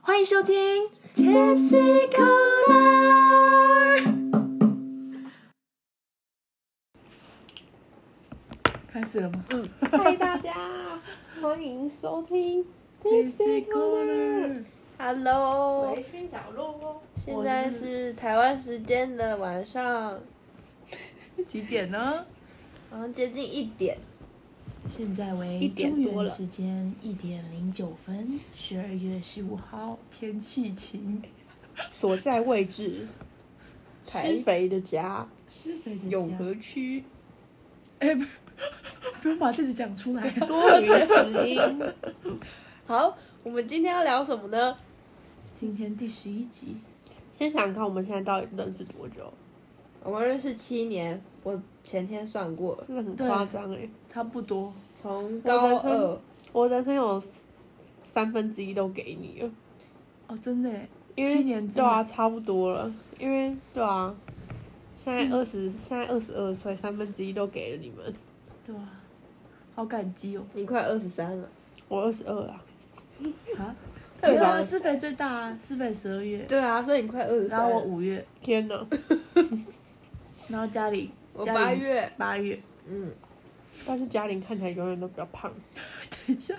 [0.00, 2.98] 欢迎收听 Tipsy Corner。
[8.90, 9.44] 开始了吗？
[9.50, 10.54] 嗯，欢迎，大家
[11.40, 12.64] 欢迎收听
[13.02, 14.64] Tipsy Corner。
[14.98, 20.18] Hello，微醺角落，现在是台湾时间的晚上，
[21.46, 22.24] 几点呢？
[22.90, 23.98] 好像接近一点。
[24.88, 31.22] 现在为一点中多时间一点零九分，十二月十五号，天气晴。
[31.92, 33.06] 所在位置
[34.06, 37.04] 台北的家，是北的永和区，
[38.00, 38.24] 哎，不，
[39.22, 40.28] 不用把地址讲出来。
[40.40, 41.60] 多余时音。
[42.86, 44.76] 好，我们今天要聊什么呢？
[45.54, 46.76] 今天第十一集，
[47.34, 49.32] 先想想看，我们现在到底认识多久？
[50.02, 53.88] 我们认识七年，我前天算过了，真的很夸张哎！
[54.08, 54.72] 差不多。
[55.00, 56.18] 从高二，
[56.52, 57.22] 我人生有
[58.12, 59.50] 三分之一都给你了，
[60.28, 62.92] 哦，真的耶，因为七年之对啊，差不多了。
[63.18, 64.14] 因为对啊，
[65.04, 68.14] 现在二十，现在二十二岁，三分之一都给了你们。
[68.66, 69.00] 对啊，
[69.74, 70.42] 好感激哦。
[70.54, 71.48] 你快二十三了。
[71.88, 72.62] 我二十二啊，
[73.58, 73.76] 啊，
[74.20, 77.58] 对吧没有啊，施肥最大啊，施肥十二月，对啊，所以你快二十三。
[77.58, 78.86] 然后我，五月，天哪！
[80.48, 83.12] 然后家里我八月，八月，嗯，
[83.86, 85.52] 但是嘉玲看起来永远都比较胖。
[86.26, 86.56] 等一下，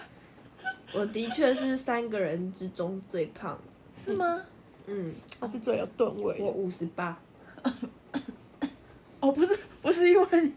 [0.93, 3.59] 我的确是三个人之中最胖。
[3.97, 4.41] 是吗？
[4.85, 6.51] 嗯，他是最有吨位我。
[6.51, 7.17] 五十八。
[9.19, 10.51] 哦，不是，不是因为，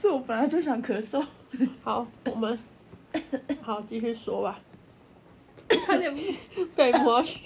[0.00, 1.24] 是我本来就想咳嗽。
[1.82, 2.58] 好，我们
[3.62, 4.60] 好继续说吧。
[5.86, 6.14] 差点
[6.76, 7.14] 被摸。
[7.14, 7.38] 我只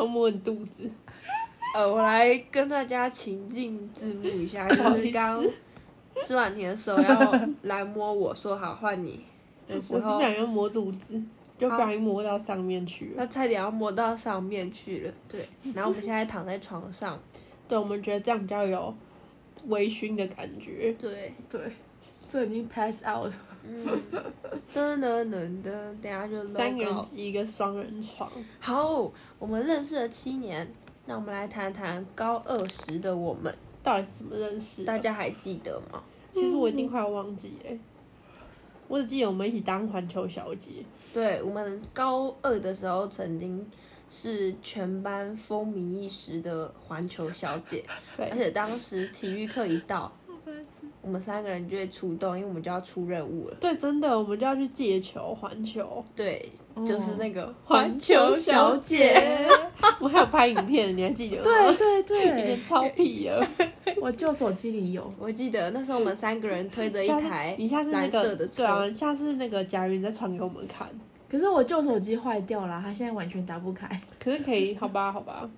[0.00, 0.88] 想摸你肚子。
[1.74, 5.44] 呃，我来跟大家情境字幕一下， 就是刚
[6.16, 9.20] 吃完甜的时候要来摸我说好换你
[9.68, 11.22] 的时我是候，想要摸肚子，
[11.56, 13.12] 就不小心摸到上面去了。
[13.18, 15.12] 那差点要摸到上面去了。
[15.28, 15.40] 对，
[15.74, 17.16] 然后我们现在躺在床上，
[17.68, 18.92] 对，我们觉得这样比较有
[19.66, 20.92] 微醺的感觉。
[20.98, 21.60] 对，对，
[22.28, 23.32] 这已经 pass out 了。
[23.70, 24.00] 嗯，
[24.74, 30.68] 噔噔噔噔，等下就三个 logo 人挤一个双人床，好，我们认识了七年，
[31.06, 34.86] 那我们来谈谈高二时的我们，到底是怎么认识的？
[34.86, 36.02] 大家还记得吗？
[36.32, 37.78] 其实我已经快要忘记了，
[38.88, 40.84] 我只记得我们一起当环球小姐。
[41.14, 43.64] 对，我们高二的时候曾经
[44.08, 47.84] 是全班风靡一时的环球小姐，
[48.18, 50.10] 而，且当时体育课一到，
[51.02, 53.56] 我们三个人就会出动，因为我们就要出任务了。
[53.60, 56.04] 对，真的，我们就要去借球环球。
[56.14, 56.50] 对，
[56.86, 59.48] 就是那个环球小姐。
[59.98, 61.42] 我还有拍影片，你还记得吗？
[61.44, 63.46] 对对以对前，超屁的。
[64.00, 65.10] 我旧手机里有。
[65.18, 70.86] 我记得那时候我们三个人推着一下次台你下次那蓝色个对啊，下次那个贾云再传给我们看。
[71.30, 73.88] 可是我旧手机坏掉了，它现在完全打不开。
[74.18, 75.48] 可是可以，好吧，好吧，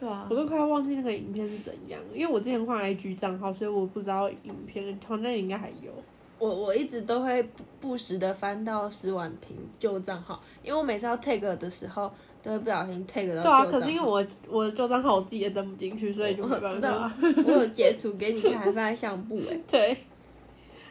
[0.00, 5.92] 对啊我，都快要忘记那个影片是怎样，因为我之前换 IG 账号，所以我不知道影片，好像应该还有。
[6.38, 12.08] 我我一直都会不不时的翻到施婉婷旧账号，因为我每次要 take 的时候
[12.44, 17.12] 都会不小心 take 到对啊，旧账号可是因为我我的旧账号我自己也登不进去，所以就没我办知道法。，
[17.44, 19.58] 我有截图给你看，还放在相簿哎。
[19.68, 19.96] 对，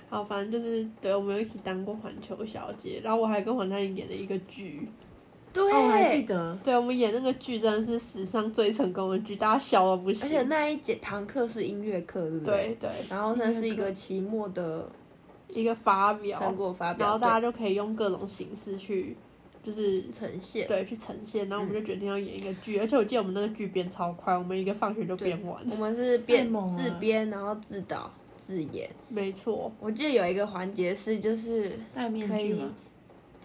[0.10, 4.90] 好，反正就是对，我们一起当过环球小姐，然后我还跟黄嘉玲演了一个剧。
[5.58, 6.58] 对，哦，我还记得。
[6.64, 10.28] 对，我们演那个剧真的是史上最成功的剧，大家笑到不行。
[10.28, 14.90] 而且那一节堂课是音乐课，对不对对，然后那是一个期末的
[15.50, 19.16] 一个发表，成果发表，然后大家就可以用各种形式去，
[19.64, 20.68] 就是呈现。
[20.68, 25.62] 对去呈现，然后我们就决定要演一个剧，而且我记得我们那个剧编超快，我们一个放学就编完。
[25.72, 28.90] 我们是编自编，然后自导自演。
[29.10, 32.70] 没错，我记得有一个环节是就是戴面具吗？，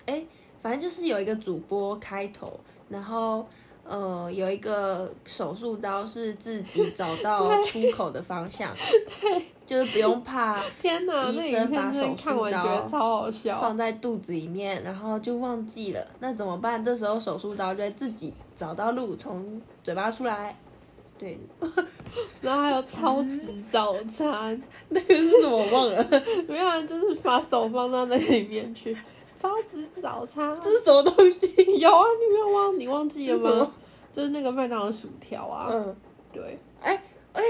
[0.06, 0.24] 哎，
[0.62, 2.58] 反正就是有一个主播开头，
[2.88, 3.46] 然后
[3.84, 8.74] 呃有一个手术刀是自己找到出口的方向，
[9.66, 13.76] 就是不用怕天哪，医那生把手看完觉术刀得超好笑放。
[13.76, 16.82] 在肚子里面，然后就忘记了，那怎么办？
[16.84, 20.56] 这时候手术刀就会自己找到路从嘴巴出来。
[21.18, 21.38] 对，
[22.40, 24.60] 然后还有超级早餐，
[24.90, 26.04] 那个是什么忘了，
[26.48, 28.96] 没有啊，就是把手放到那里面去。
[29.42, 31.52] 超值早餐这是什么东西？
[31.80, 33.72] 有啊，你没有忘，你忘记了吗？
[34.12, 35.96] 就是那个麦当劳薯条啊，嗯，
[36.32, 37.02] 对，哎
[37.32, 37.42] 哎，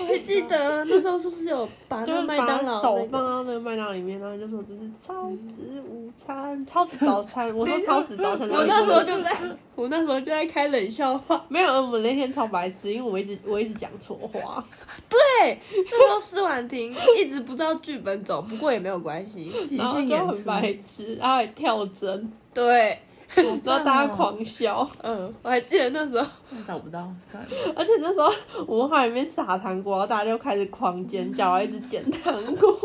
[0.00, 7.54] 我还记得那时候是不是有把就是麦当把手劳那个放到那个麦当劳里面，然后就说这是超值午餐、超值早餐。
[7.56, 9.36] 我说超值早餐，我那时候就在，
[9.74, 11.44] 我那时候就在开冷笑话。
[11.48, 14.64] 没有，我们那天超白痴，因为我一直我一直讲错话。
[15.08, 19.52] 对，那时候施婉婷一直不知道剧本走，不过也没有关系。
[19.66, 22.98] 即然后就很出，白痴，然后还跳针，对，
[23.36, 26.28] 然后大家狂笑，嗯，我还记得那时候，
[26.66, 27.50] 找不到，算了。
[27.76, 28.32] 而且那时候
[28.66, 32.76] 我们还里面撒糖果，然后大家就开始狂尖叫，然后一直捡糖果，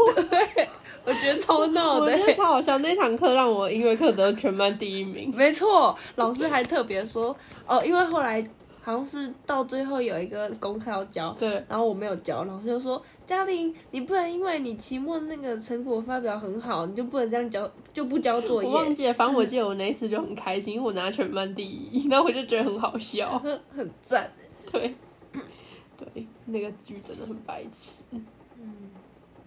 [1.04, 2.26] 我觉得超闹的我觉。
[2.26, 2.78] 得超好笑。
[2.80, 8.46] 那堂课让我音乐课得全班第一名，没错，老师还特别说，哦，因为后来
[8.86, 23.40] 好像是到最后有一个功课要交，对，然后我没有交，老师就说嘉玲，你不能因为你期末那个成果发表很好，你就不能这样交，就不交作业，我忘记了，反正我记得我那一次就很开心，因为我拿全班第一，然后我就觉得很好笑。
[23.40, 24.30] 很很赞。
[24.72, 24.94] 对，
[25.98, 28.04] 对，那个剧真的很白痴。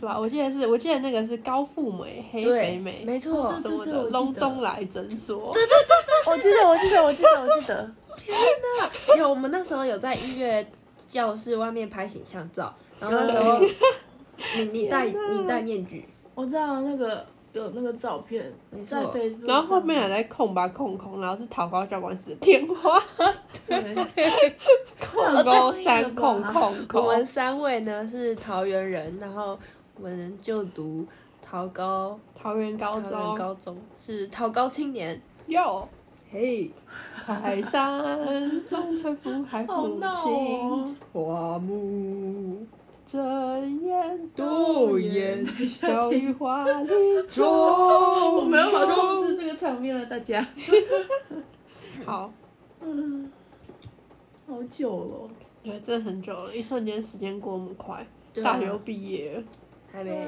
[0.01, 0.19] 对吧？
[0.19, 5.55] 我记得是，我记得那个是高富美、黑肥，美没错，什么的，隆中来诊所。
[6.27, 7.95] 我记得，我记得，我记得，我记得。
[9.17, 10.67] 有我们那时候有在音乐
[11.09, 13.61] 教室外面拍形象照，然后那时候
[14.57, 23.03] 你你戴你戴面具，我知道那个有那个照片你在错 Facebook，然后后面还在空吧空空，然后是桃高教官室的电话，
[25.01, 27.27] 空 高三空空我们。
[27.27, 29.59] 三位呢是桃园人，然后
[29.97, 31.07] 我们就读
[31.43, 35.21] 桃高桃园高桃园中高中，是桃高青年。
[35.47, 35.89] 哟，
[36.31, 36.71] 嘿，
[37.25, 42.67] 海山中吹拂海风清，花木
[43.07, 45.43] 睁眼多言，
[45.81, 47.47] 小雨花里中
[48.37, 50.47] 我没有办法控制这个场面了，大家。
[52.05, 52.31] 好，
[52.83, 53.33] 嗯，
[54.47, 55.31] 好久了。
[55.63, 58.07] 对，真的很久了，一瞬间时间过那么快，
[58.43, 59.43] 大学又毕业了，
[59.91, 60.27] 还没。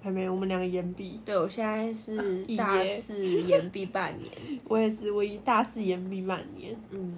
[0.00, 4.32] 嗯还没，我们两个延毕，对，我现在是大四延毕半年，
[4.66, 7.14] 我也是，我一大四延毕半年，嗯。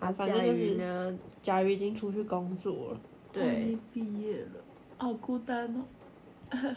[0.00, 1.16] 啊反正就是瑜呢？
[1.40, 3.00] 佳瑜已经出去工作了，
[3.32, 4.50] 对，还毕业了，
[4.96, 5.84] 好孤单哦。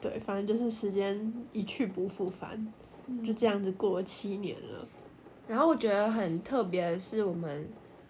[0.00, 2.66] 对，反正就是时间一去不复返，
[3.06, 4.88] 嗯就这样子过了七年了。
[5.46, 7.68] 然后我觉得很特别的是，我们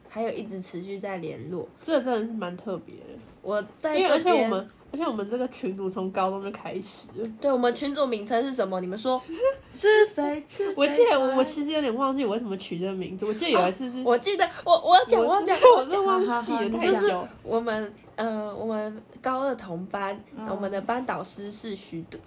[0.08, 1.69] 还有一直持续在联络。
[1.84, 7.28] 这真的是蛮特别的，我在而这边，且我们，而且我们这个群组从高中就开始了。
[7.40, 8.80] 对我们群组名称是什么？
[8.80, 9.20] 你们说？
[9.72, 17.26] 是非是非我记得我我其实有点忘记我为什么取这个名字，我记得有一次是，我记得我我要讲我我要讲，我真忘记了，你讲太久。
[17.42, 22.18] 我们呃我们高二同班，嗯我们的班导师是徐德，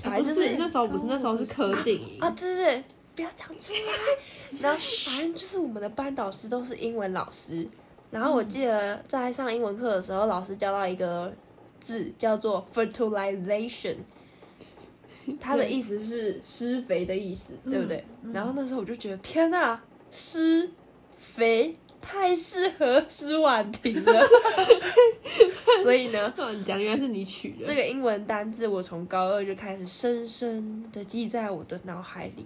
[0.00, 3.78] 反正就是是那时候不是，那时候是柯定啊，对对对，不要讲出来。
[4.60, 7.68] 然后反正就是我们的班导师都是英文老师。
[8.10, 11.30] 然后我记得在上英文课的时候，老师教到一个
[11.88, 13.96] 字叫做 fertilization，
[15.40, 18.04] 它的意思是施肥的意思，对不对？
[18.30, 19.80] 然后那时候我就觉得天呐，
[20.12, 20.70] 施
[21.18, 24.28] 肥太适合施婉婷了，
[25.82, 26.34] 所以呢，
[26.66, 32.44] 讲原来是你取的，这个英文单字我从高二就开始深深的记在我的脑海里，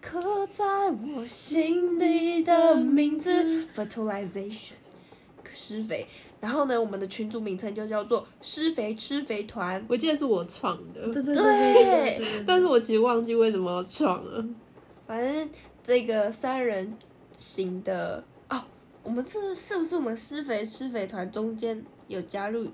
[0.00, 0.64] 刻在
[1.14, 4.72] 我心底的名字 fertilization，
[5.54, 6.08] 施肥。
[6.40, 9.84] 然后呢，我们的群组名称就叫做施肥吃肥团。
[9.88, 12.44] 我记得是我创的，对对对对对对。
[12.46, 14.44] 但是我其实忘记为什么要创了。
[15.06, 15.50] 反正
[15.84, 16.92] 这个三人
[17.36, 18.60] 行的哦，
[19.02, 22.66] 我们是是不是我们施肥吃肥团中间有加入？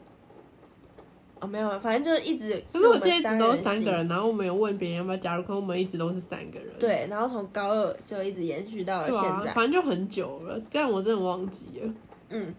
[1.38, 6.68] 哦，没有，反正就是一直可是我们我记得一直都是三个人，然后我们有问别人要不要加入，可是我们一直都是三个人。
[6.78, 9.52] 对，然后从高二就一直延续到了对啊，现在。
[9.52, 11.94] 反正就很久了，但我真的忘记了，
[12.30, 12.54] 嗯，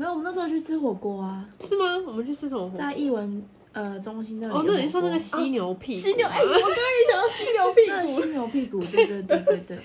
[0.00, 1.94] 没有，我们那时候去吃火锅啊，是吗？
[2.06, 2.78] 我们去吃什么火锅？
[2.78, 4.54] 在艺文呃中心那里。
[4.54, 6.00] 哦，那你说那个犀牛屁股？
[6.00, 9.78] 犀牛，哎、我刚刚也想到犀牛 屁股，那个犀牛屁股，对对对对对。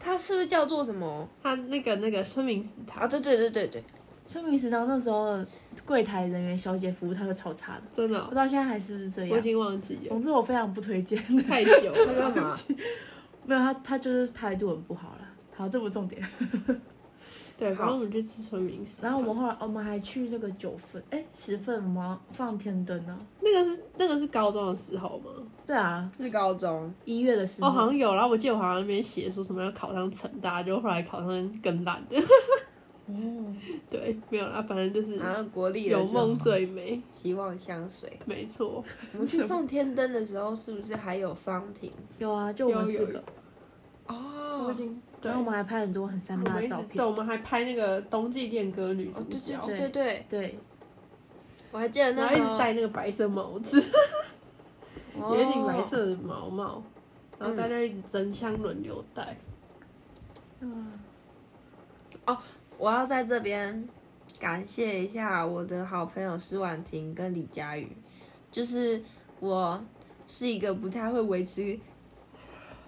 [0.00, 1.28] 它是不是叫做什么？
[1.40, 3.84] 它那个那个村民食堂啊，，对对对对对，
[4.26, 5.38] 村民食堂那时候
[5.86, 9.30] 柜台人员小姐服务态度超差的，真的哦、不知道现在还是不是这样。
[9.30, 11.16] 我已经忘记了，总之我非常不推荐。
[11.44, 11.92] 太久。
[12.18, 12.52] 干嘛？
[13.46, 15.28] 没有他，他就是态度很不好了。
[15.54, 16.20] 好，这不重点。
[17.62, 22.20] 对，反正我们去吃春明食，然后我们后来我们还去那个九份，哎，十份吗？
[22.32, 23.16] 放天灯啊。
[23.40, 25.30] 那个是那个是高中的时候吗？
[25.64, 27.68] 对啊，是高中，一月的时候。
[27.68, 32.18] 哦，好像有，然后我记得我好像那边写说什么要考上成大，就后来考上更烂的。
[33.06, 33.54] 哦，
[33.88, 38.12] 对，没有啦，反正就是然后国立有梦最美，希望相随。
[38.26, 38.82] 没错。
[39.12, 41.88] 我们去 放天灯的时候，是不是还有方婷？
[42.18, 43.22] 有啊，就我们四个。
[44.08, 45.28] 我哦已，经对。
[45.30, 47.06] 然后我们还拍很多很三八的照对，片。
[47.06, 50.58] 我们还拍那个冬季恋歌女主哦，对角，对对对，对，
[51.70, 53.80] 我还记得那时候一直戴那个白色帽子，
[55.14, 56.82] 一顶白色的毛毛，
[57.38, 59.36] 然后大家一直争相轮流戴。
[60.60, 60.92] 嗯，
[62.26, 62.36] 哦
[62.78, 63.88] 我要在这边
[64.40, 67.96] 感谢一下我的好朋友施婉婷跟李佳宇，
[68.50, 69.02] 就是
[69.38, 69.80] 我
[70.26, 71.78] 是一个不太会维持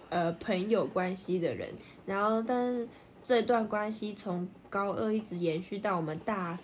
[0.08, 1.68] 呃朋友关系的人，
[2.06, 2.88] 然后但是
[3.22, 6.58] 这段关系从高二一直延续到我们大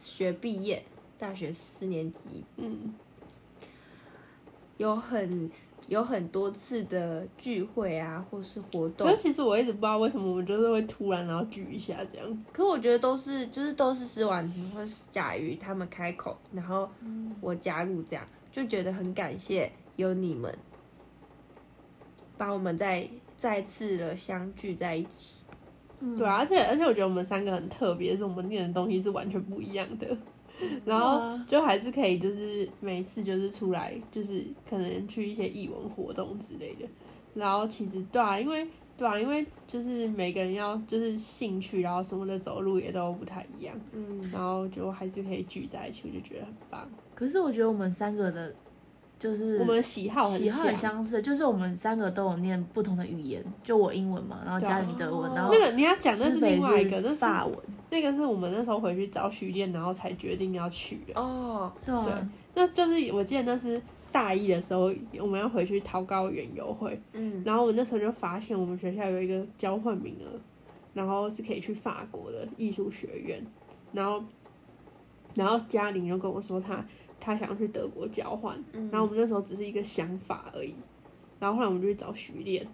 [0.00, 0.82] 学毕业，
[1.18, 2.44] 大学四年级。
[2.56, 2.94] 嗯，
[4.78, 5.50] 有很
[5.88, 12.44] 有很多次的聚会啊，或是活动可是，其实我一直不知道为什么我们就是会突然然后聚一下这样。
[12.52, 16.88] 可我觉得都是就是都是施婉婷或是贾瑜他们开口，然后
[17.40, 20.52] 我加入这样，就觉得很感谢有你们，
[22.36, 25.42] 把我们再再次的相聚在一起。
[26.16, 30.16] 对啊，而且而且我觉得我们三个很特别，是我们念的东西是完全不一样的。
[30.86, 36.86] 然后就还是可以，就是每次就是出来，就是可能去一些艺文活动之类的。
[37.34, 38.66] 然后其实对啊，因为
[38.96, 46.88] 对啊，因为就是每个人要就是兴趣，然后什么的走路也都不太一样，嗯，然后就还是可以聚在一起，我就觉得很棒。
[47.14, 48.54] 可是我觉得我们三个的，
[49.18, 50.76] 就是我们喜好很喜好很。
[50.76, 57.58] 相似，就是我们三个都有念不同的语言，就我英文嘛，然后嘉玲德文，然后那个你要讲的是另外一个，那是是法文，
[57.90, 61.18] 那个是我们那时候回去找许念，然后才决定要去的。
[61.20, 61.94] 哦，对。
[61.94, 63.80] 啊，那就是我记得那是
[64.12, 70.38] 大一的时候，我们要回去桃高原游会，嗯，然后我那时候就发现我们学校有一个交换名额，
[70.92, 73.44] 然后是可以去法国的艺术学院，
[73.92, 74.22] 然后
[75.34, 76.84] 然后嘉玲就跟我说她
[77.20, 78.88] 她想要去德国交换，嗯。
[78.92, 80.74] 然后我们那时候只是一个想法而已，
[81.38, 82.66] 然后后来我们就去找徐练，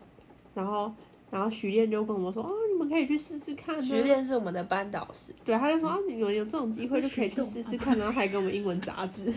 [0.55, 0.93] 然后
[1.31, 9.33] 然后徐练就跟我们说哦你们可以去试试看呢，徐练是我们的班导师，对，他就说啊，你们有这种机会就可以去试试看，然后还给我们英文杂志。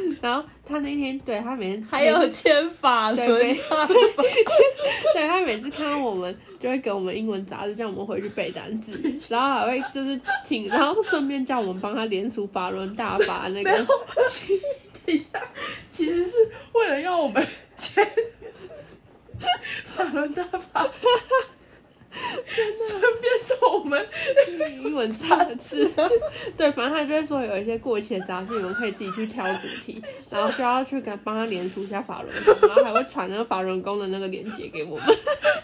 [0.22, 3.54] 然后他那天对他每天还有签法对 对
[5.26, 9.00] 他每次看到我们就会给我们英文杂志，叫我们回去背单词，
[9.32, 13.70] 然后还会就是请，然后顺便叫我们帮他连署法轮大法那个。
[15.06, 15.40] 等一下，
[15.90, 16.36] 其实是
[16.72, 17.44] 为了要我们
[17.76, 18.06] 签
[19.96, 20.86] 法轮大法，
[22.88, 24.06] 顺便说我们
[24.82, 25.88] 英文杂志，
[26.56, 35.04] 对，反正他就会说有一些过期的杂志，你们可以自己去挑主题， 然后就要去跟帮他连出一下法轮功，然后还会传那个法轮功的那个链接给我们。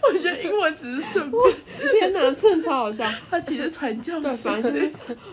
[0.02, 1.42] 我觉得英文只是顺便，
[1.92, 3.04] 天哪，真的超好笑。
[3.30, 4.92] 他其实传教对，士反正就是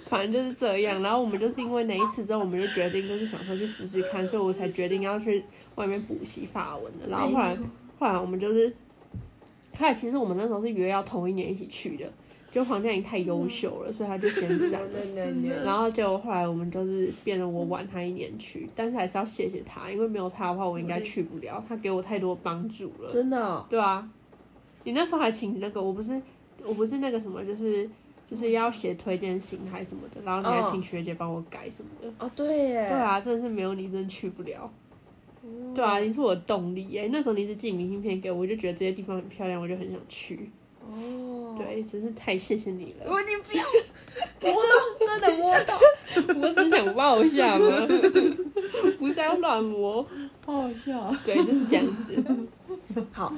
[0.10, 1.02] 反正就是这样。
[1.02, 5.44] 然后我们就是因为那一次之后，我们就决定就是想说去试试看，所以我才决定要去
[5.76, 7.08] 外面补习法文的。
[7.10, 7.58] 然后后来
[8.00, 8.74] 后来我们就是，
[9.78, 12.06] 后来其实我们那时候是约要同一年一起去的，
[12.52, 15.64] 就黄佳颖太优秀了，所以他就先闪了。
[15.64, 21.64] 然后结果后来我们就是变得我晚他一年去，但是还是要谢谢他，因为没有他的话，我应该去不了。
[21.68, 23.10] 他给我太多帮助了。
[23.12, 24.08] 真的哦、对啊，
[24.84, 26.22] 你那时候还请那个，我不是
[26.64, 27.90] 我不是那个什么，就是
[28.30, 32.26] 就是要写推荐信还是什么的，然后你还哦请学姐帮我改什么的。
[32.26, 34.72] 哦，对耶，对啊，真的是没有你真的去不了。
[35.44, 37.10] 哦对啊，你是我的动力耶。
[37.12, 40.50] 那时候你一直寄明信片给我，我就觉得这些地方很漂亮，我就很想去。
[40.80, 43.06] 哦，对，真是太谢谢你了。
[43.08, 43.64] 我你不要，
[44.42, 45.80] 你这是真的摸到，
[46.42, 47.88] 我只想抱一下嘛，
[49.00, 50.06] 不是要乱摸。
[50.46, 51.20] 抱一下。
[51.24, 52.16] 对，就是这样子。
[53.12, 53.34] 好，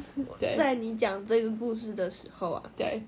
[0.55, 3.01] 在你讲这个故事的时候啊，对，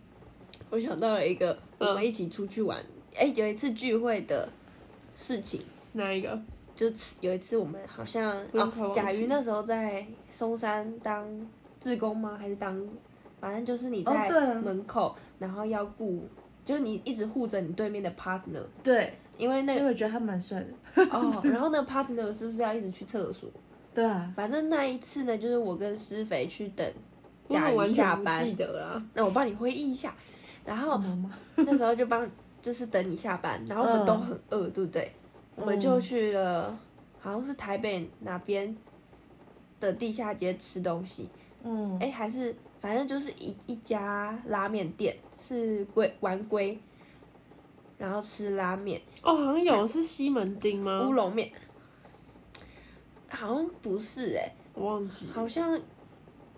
[0.70, 2.78] 我想到了一个嗯我们一起出去玩，
[3.16, 4.48] 哎、有一次聚会的
[5.16, 5.62] 事情，
[5.94, 6.40] 哪一个？
[6.76, 11.26] 就是有一次我们好像哦，我也快忘记甲鱼那时候在松山当
[11.82, 12.38] 志工吗？
[12.38, 12.78] 还是当，
[13.40, 16.28] 反正就是你在门口，然后要顾，
[16.66, 21.04] 就是你一直护着你对面的 partner，对，因为那个因为我觉得他蛮帅的。
[21.12, 23.50] 哦， 然后那个 partner 是不是要一直去厕所？
[23.94, 26.86] 对啊，反正那一次呢，就是我跟施肥去等
[27.48, 29.02] 甲鱼下班记，得啦。
[29.14, 30.14] 那我帮你回忆一下，
[30.66, 31.02] 然后？
[31.56, 32.30] 那时候就帮，
[32.62, 35.10] 就是等你下班，然后我们都嗯很饿，对不对？
[35.56, 36.78] 我们就去了，
[37.20, 38.76] 好像是台北哪边
[39.80, 41.30] 的地下街吃东西，
[41.64, 46.78] 嗯，哎、还是反正就是一一家拉面店，是龟玩龟，
[47.98, 51.08] 然后吃拉面，哦，好像有是西门町吗？
[51.08, 51.14] 乌？
[51.14, 51.52] 龙面，
[53.30, 55.34] 好像不是哎、我忘记了。
[55.34, 55.80] 好像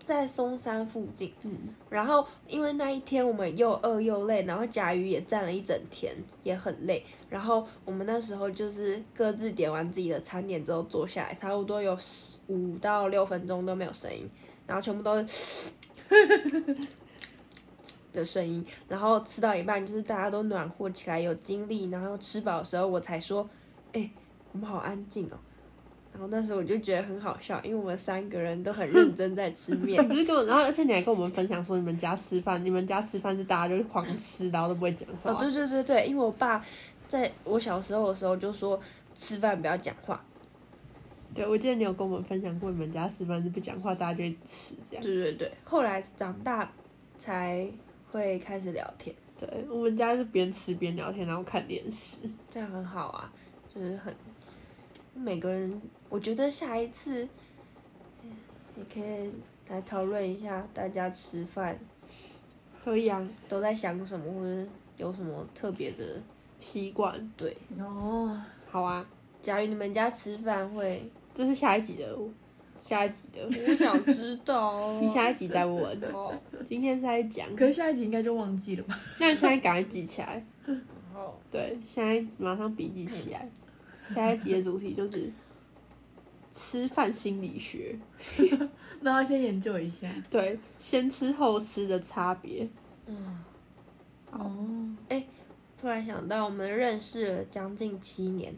[0.08, 1.30] 在松山附近。
[1.42, 1.54] 嗯，
[1.90, 7.04] 然后因为那一天我们又饿又累，然后甲鱼也站了一整天，也很累。
[7.28, 11.94] 然后我们那时候就是各自点完自己的餐点之后坐下来，差不多有
[12.46, 14.26] 五到六分钟都没有声音，
[14.66, 15.70] 然后全部都是，
[18.10, 23.46] 的声音，然后吃到一半就是大家都暖和起来，有精力，然后吃饱的时候我才说，
[23.92, 24.10] 哎、
[24.52, 25.36] 我们好安静哦。
[26.18, 30.06] 然后那时候我就觉得很好笑，因为我们三个人都很认 真在吃面你。
[30.10, 35.30] 不是跟我，然后而且你还跟我们分享说你们家吃饭，你们家吃饭是大家就是狂吃，然后都不会讲话。
[35.30, 36.60] 哦，对对对对，因为我爸
[37.06, 38.80] 在我小时候的时候就说
[39.14, 40.20] 吃饭不要讲话。
[41.32, 45.04] 对，我记得你有跟我们分享过，你们家吃饭是不讲话，大家就会吃这样。
[45.04, 46.68] 对对对，后来长大
[47.20, 47.64] 才
[48.10, 52.28] 会开始聊天，对，我们家是边吃边聊天，然后看电视。
[52.52, 53.32] 这样很好啊，
[53.72, 54.12] 就是很
[55.18, 57.28] 每个人，我觉得下一次
[58.22, 58.30] 嗯
[58.76, 59.30] 也可以
[59.68, 61.78] 来讨论一下大家吃饭
[62.82, 66.04] 可以啊，都在想什么，或者有什么特别的。
[66.60, 67.30] 习惯。
[67.36, 68.36] 对，哦，
[68.68, 69.06] 好啊，
[69.40, 72.18] 假如你们家吃饭会，这是下一集的，
[72.80, 74.76] 下一集的，我想知道。
[75.00, 76.00] 你下一集再问。
[76.12, 76.34] 哦，
[76.68, 78.98] 今天是在讲，可是下一集应该就忘记了吧？
[79.20, 80.44] 那你现在赶快记起来。
[81.12, 83.48] 好，对，现在马上笔记起来。
[84.14, 85.30] 下一集的主题就是
[86.54, 87.96] 吃饭心理学，
[89.00, 90.08] 那要先研究一下。
[90.30, 92.68] 对，先吃后吃的差别。
[93.06, 93.44] 嗯。
[94.32, 95.24] 哦，哎
[95.80, 98.52] 突然想到，我们认识了将近七年，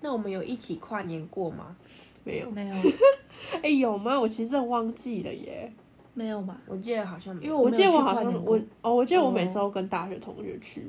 [0.00, 1.76] 那我们有一起跨年过吗？
[2.24, 2.74] 没有，没有，
[3.62, 4.20] 哎、有吗？
[4.20, 5.72] 我其实真的忘记了耶。
[6.14, 6.60] 没有吧？
[6.66, 10.84] 我记得好像没有，因为我记得我好像我哦，我记得我每哦次都跟大学同学去。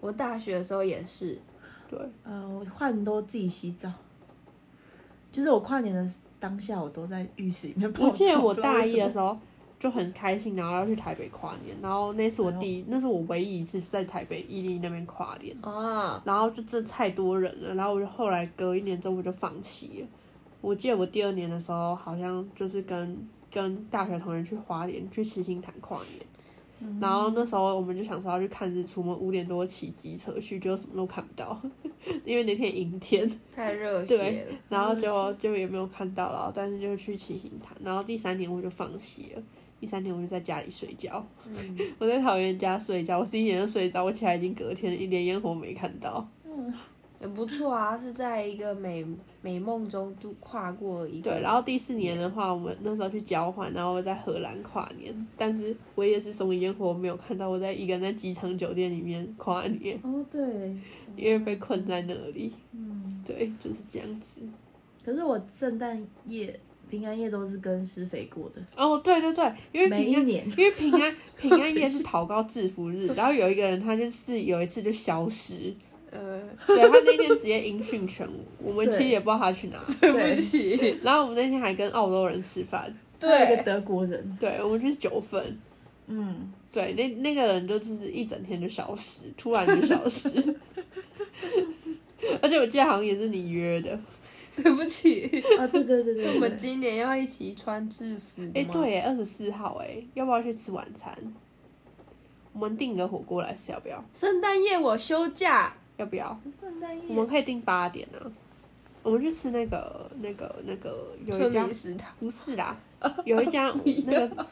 [0.00, 1.38] 我大学的时候也是，
[1.88, 3.90] 对，呃，我跨年都自己洗澡，
[5.32, 6.06] 就是我跨年的
[6.38, 8.08] 当下，我都在浴室里面泡澡。
[8.08, 9.36] 我记得我大一的时候
[9.80, 15.56] 就很开心，然后要去台北跨年，然后那是我第一，那是我唯一一次在台北伊利那边跨年。
[15.62, 20.08] 啊，然后就真的太多人了，然后我就后来隔一年之后我就放弃了。
[20.60, 26.26] 我记得我第二年的时候，好像就是跟跟大学同学去花莲去七星潭跨年，
[27.00, 31.60] 然后那时候我们就想说要去看日出，我们五点多骑机车去，就什么都看不到，
[32.24, 34.46] 因为那天阴天，太热对。
[34.68, 39.42] 然后就就也没有看到了，但是就去骑行潭，然后第三年我就放弃了。
[39.80, 46.26] 第三天我就在家里睡觉，嗯， 我在桃园家睡觉，我十一点就睡着，我起来已经隔天一点烟火没看到。
[46.44, 46.72] 嗯
[47.20, 49.04] 也不错啊，是在一个美
[49.40, 51.30] 美梦中度跨过一个。
[51.30, 60.42] 对，然后第四年的话，我们那时候去交换，然后我在荷兰跨年，但是我也是什么烟火没有看到，我在一个人在机场酒店里面跨年，哦，对，
[61.16, 62.52] 因为被困在那里。
[62.72, 64.40] 嗯，对，就是这样子。
[65.04, 66.58] 可是我圣诞夜、
[66.90, 70.50] 平安夜都是跟施肥过的，哦，对对对，因为平安，每一年。
[70.50, 75.72] 因为平安平安夜是祷告制服日， 然后有一个人他就是有一次就消失，
[76.10, 79.78] 呃，对他那天直接音讯全无，我们其实也不知道他去哪。
[80.00, 85.58] 对不起，然后我们那天还跟澳洲人吃饭，还有一个，德国人，对我们去九份。
[86.06, 90.30] 嗯，对，那那个人就就是一整天就消失，突然就消失。
[92.42, 93.98] 而且我记得好像也是你约的。
[94.60, 95.22] 对不起，
[95.56, 98.50] 啊，对对对对，我们今年要一起穿制服吗？
[98.56, 101.16] 哎、对耶，二十四号哎，要不要去吃晚餐？
[102.52, 104.04] 我们订个火锅来吃，要不要？
[104.12, 106.40] 圣诞夜我休假，要不要？
[106.58, 108.24] 圣诞夜我们可以定八点啊。
[109.02, 112.10] 我们去吃那个、那个、那个，有一家食堂。
[112.18, 112.76] 不是啦，
[113.24, 113.72] 有一家
[114.06, 114.46] 那个，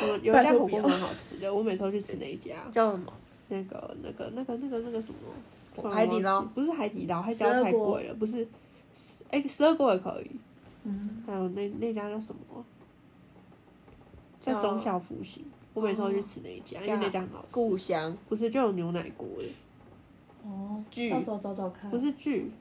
[0.00, 2.56] 我有一家火锅蛮好吃的，我每次都去吃那一家。
[2.72, 3.12] 叫什么？
[3.48, 5.90] 那个、那个、那个、那个、那个什么？
[5.90, 8.46] 海底捞不是海底捞，海底捞十二锅太贵了，不是。
[9.30, 10.30] 哎、十二锅也可以。
[10.84, 12.64] 嗯，还有那那家叫什么？
[14.40, 17.46] 在叫中小福星，我每次都去吃那一家，因为那家很好吃。
[17.52, 19.71] 故乡不是就有牛奶锅的，哦，
[20.92, 21.90] 剧到时候找找看。
[21.90, 22.52] 不是剧。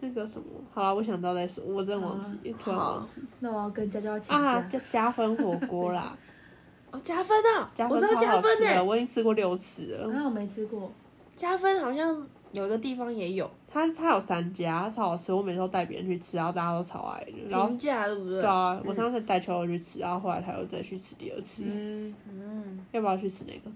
[0.00, 4.78] 那个什么，好了，我想到再说，我真的忘记，突然忘记那我要跟娇娇请啊，假。
[4.78, 6.14] 加加分火锅啦，
[6.92, 7.70] 哦，加分啊！
[7.74, 10.12] 加我知道分超好吃加分呢、的，我已经吃过六次了。
[10.12, 10.92] 啊，我没吃过。
[11.34, 17.32] 加分好像有个地方也有它它有三家，它超好吃，我每次都带别人去吃，然后大家都超爱的。
[17.48, 18.42] 然后评价，对不对？
[18.42, 23.74] 对啊，我上次带秋秋去吃，然后后来他又再去吃第二次，嗯，嗯，要不要去吃那个？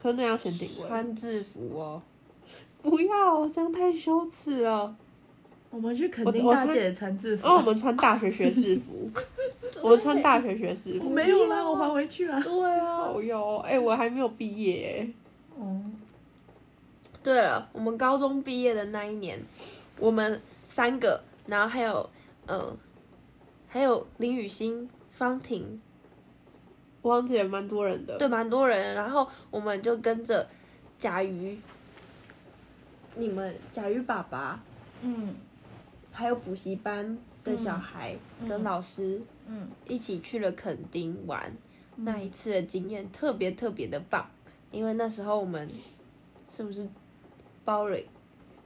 [0.00, 0.88] 可是那要先定位。
[0.88, 2.02] 穿制服哦，
[2.82, 4.96] 不要，这样太羞耻了。
[5.70, 7.60] 我们去肯定大姐穿制服然后啊。
[7.60, 9.10] 我们穿大学学制服，
[9.82, 11.10] 我们穿大学学士 我服。
[11.10, 12.40] 没有啦，我还回去了。
[12.40, 13.02] 对啊。
[13.02, 15.62] 哦哟，哎、我还没有毕业哎。
[15.62, 15.82] 哦，
[17.22, 19.38] 对了，我们高中毕业的那一年，
[19.98, 22.08] 我们三个，然后还有
[22.46, 22.74] 呃，
[23.68, 25.78] 还有林雨欣、方婷，
[27.02, 28.16] 我忘记了蛮多人的。
[28.16, 28.94] 对，蛮多人。
[28.94, 30.48] 然后我们就跟着
[30.98, 31.58] 甲鱼，
[33.18, 34.60] 你们甲鱼爸爸，
[35.02, 35.34] 嗯。
[36.10, 38.48] 还有补习班的小孩嗯。
[38.48, 41.52] 跟老师嗯，一起去了垦丁玩。
[41.96, 44.24] 那一次的经验特别特别的棒，
[44.70, 45.68] 因为那时候我们
[46.48, 46.86] 是不是
[47.64, 48.04] 包了一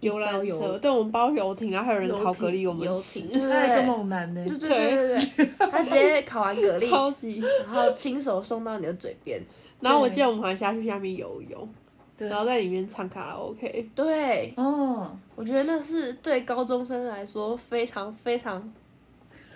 [0.00, 2.86] 游览车，对，我们包游艇，然后还有人游烤蛤蜊我们。
[2.86, 7.42] 游吃艇，对他一个猛男呢，对对对对对，他直接烤完蛤蜊， 超级。
[7.64, 9.42] 然后亲手送到你的嘴边。
[9.80, 11.68] 然后我记得我们还下去下面游泳，
[12.16, 13.88] 对然后在里面唱卡拉 OK。
[13.94, 18.62] 对，哦，我觉得那是对高中生来说非常非常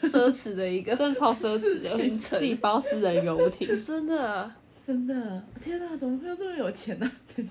[0.00, 3.68] 奢侈的一个， 真的超奢侈的，自己包私人游艇。
[3.84, 4.50] 真的。
[4.86, 7.10] 真的，天哪，怎么会有这么有钱呢？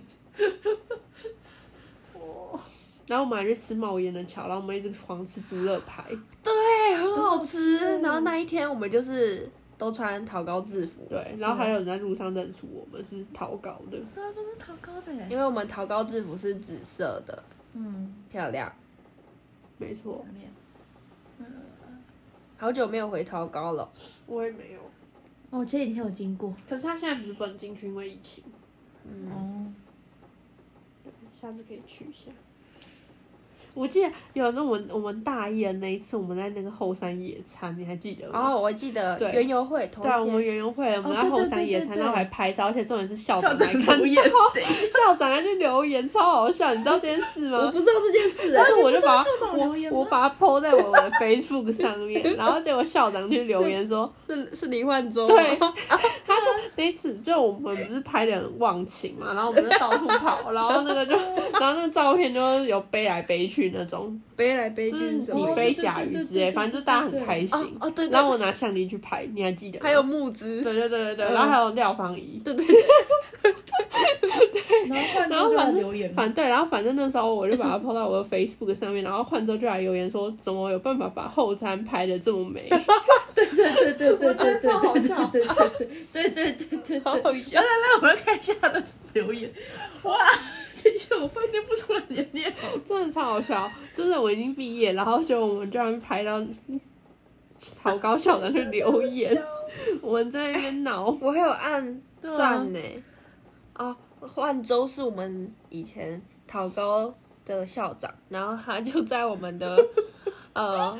[3.08, 6.04] 然后我们还去吃冒烟的桥，然后我们一直狂吃猪肉排。
[6.42, 7.78] 对，很好吃。
[7.78, 13.98] 吃然后那一天我们就是都穿桃高制服，对，然后还有人在路上认出我们是桃高的。
[14.14, 18.72] 对啊，说是桃高的耶，因为我们桃高制服是紫色的，嗯，漂亮。
[19.78, 20.26] 没错，
[22.58, 23.92] 好久没有回桃高了，
[24.26, 24.80] 我也没有。
[25.50, 28.44] 哦，前几天有经过，可是他现在不是不能进去，因为疫情。
[29.30, 29.72] 哦，
[31.42, 32.32] 下次可以去一下。
[33.76, 38.32] 我记得有那我们我们大一的那一次，我们在那个后山野餐，你还记得吗？
[38.34, 39.32] 然后我记得对。
[39.34, 44.24] 园游会同对啊，我们一天，园游会，我们在后山野餐，然后还拍照，而且重点是校校长来留言，
[45.06, 47.60] 校长还去留言，超好笑，你知道这件事吗？
[47.66, 49.22] 我不知道这件事、但是我就把
[49.54, 55.36] 我我把它 PO 在我的 Facebook 上面， 然后结果校长去留言说，是是林焕洲吗？
[55.36, 55.58] 对，
[56.26, 56.46] 他说
[56.78, 61.12] 那次就我们不是拍的很忘情嘛，然后我们就到处跑，然后那个就，
[61.60, 64.98] 然后那个照片就是有背来背去那种，背来背去？
[65.34, 67.50] 你背甲鱼之类，反正就大家很开心。
[67.52, 69.84] 哦哦对对然后我拿相机去拍，你还记得吗？
[69.84, 72.42] 还有募资，对对对对对，嗯然后还有廖芳怡。
[72.44, 72.76] 对对对，
[74.88, 82.70] 然后换就来然后反正留言，反对，然后反正那时候我就把它 po 到我的 Facebook 上面，然后换周就来留言说，怎么有办法把后餐拍的这么美？
[83.34, 85.54] 对对对对对对对，超好笑对对
[86.14, 87.22] 对对对对对，好来。
[87.24, 88.82] 来来，我们来看一下他的
[89.14, 89.52] 留言，
[90.04, 93.72] 哇，等一下我发念不出来你的念好，真的超好笑。
[93.94, 96.46] 就是我已经毕业，然后就我们居然拍到
[97.82, 99.44] 好高校的去留言，
[100.02, 101.18] 我们在那边闹。
[101.22, 102.80] 我还有按赞呢。
[103.76, 107.14] 哦，换州是我们以前桃高
[107.46, 109.78] 的校长，然后他就在我们的
[110.54, 110.98] 呃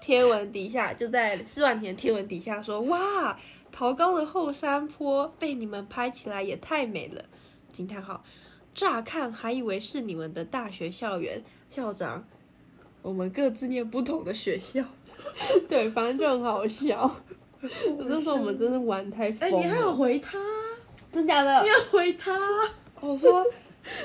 [0.00, 3.38] 贴文底下，就在施万田贴文底下说：“哇，
[3.70, 7.24] 桃高的后山坡被你们拍起来也太美了！”
[7.72, 8.24] 惊叹号！
[8.78, 12.24] 乍看还以为是你们的大学校园，校长，
[13.02, 14.84] 我们各自念不同的学校。
[15.68, 17.12] 对，反正就很好笑。
[17.98, 19.58] 那时候我们真的玩太疯哎，了。
[19.58, 20.38] 你还有回他，
[21.10, 21.68] 真假的你？
[21.68, 22.38] 要回他，
[23.00, 23.44] 我说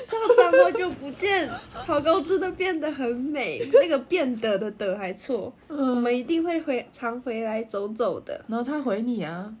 [0.02, 1.48] 校长好久不见，
[1.86, 8.44] 桃 高真的变得很美，那个变得的的还错，我嗯，们一定会回常回来走走的。
[8.48, 9.54] 然后他回你啊，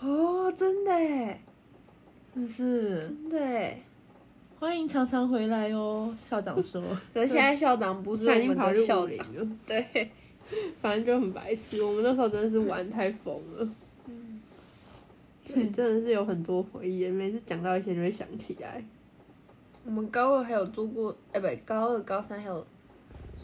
[0.00, 1.40] 哦，真的耶，
[2.34, 3.00] 是不是？
[3.00, 3.82] 真的耶。
[4.58, 6.82] 欢迎常常回来哦，校长说。
[7.14, 10.10] 可是现在校长不是我们的校长， 了，对，
[10.80, 11.82] 反正就很白痴。
[11.82, 13.68] 我们那时候真的是玩太疯了。
[15.46, 18.84] 对，真的是有很多回忆，每次讲到一些就会想起来。
[19.84, 22.64] 我们高二还有做过，哎、不，高二高三还有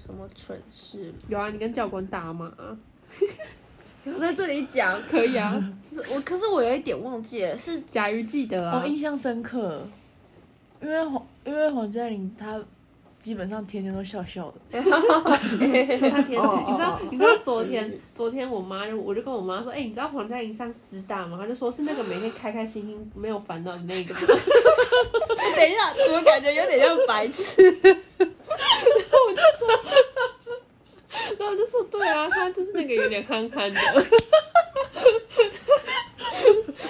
[0.01, 1.13] 什么蠢事？
[1.29, 2.53] 有啊，你跟教官打骂、
[4.15, 5.63] 我 在这里讲，可以啊。
[5.93, 9.87] 是 我可是我有一点忘记了，是甲鱼记得啊哦，，印象深刻，
[10.83, 12.61] 因为黄因为黄嘉玲她
[13.19, 21.39] 基本上天天都笑笑的，他 天哦你知道你知道昨天昨天我妈就我就跟我妈说，哎、你知道黄嘉玲上师大吗？
[21.41, 24.21] 她就说是那个每天开开心心没有烦恼的那个吗。
[25.57, 27.57] 等一下，怎么感觉有点像白痴？
[31.39, 33.81] 然后我就说对啊，他就是那个有点憨憨的。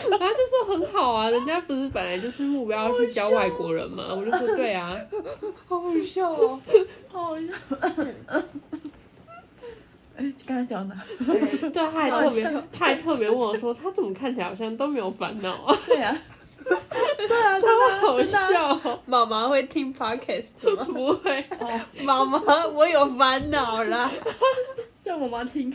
[0.09, 4.97] 然后就说很好啊，人家不是本来就是目标要去教外国人嘛，我就说对啊，
[5.67, 6.61] 好好笑哦！
[7.09, 7.47] 好好笑。
[10.17, 10.97] 哎，刚才讲哪？
[11.27, 16.17] 对，他还特别他还特别问我说，他怎么看起来好像都没有烦恼啊，对啊，
[17.29, 18.69] 对啊，真的超好笑。
[18.85, 20.85] 哦，妈妈会听 podcast 吗？
[20.93, 21.45] 不会，
[22.05, 24.11] 妈妈，我有烦恼啦。
[25.03, 25.73] 叫妈妈听，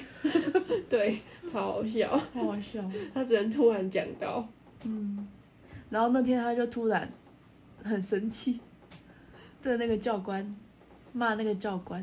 [0.90, 1.20] 对，
[1.52, 2.82] 超好笑，好好笑。
[3.14, 4.46] 他只能突然讲到，
[4.84, 5.28] 嗯，
[5.90, 7.10] 然后那天他就突然
[7.84, 8.60] 很生气，
[9.62, 10.56] 对那个教官。
[11.14, 12.02] 骂那个教官，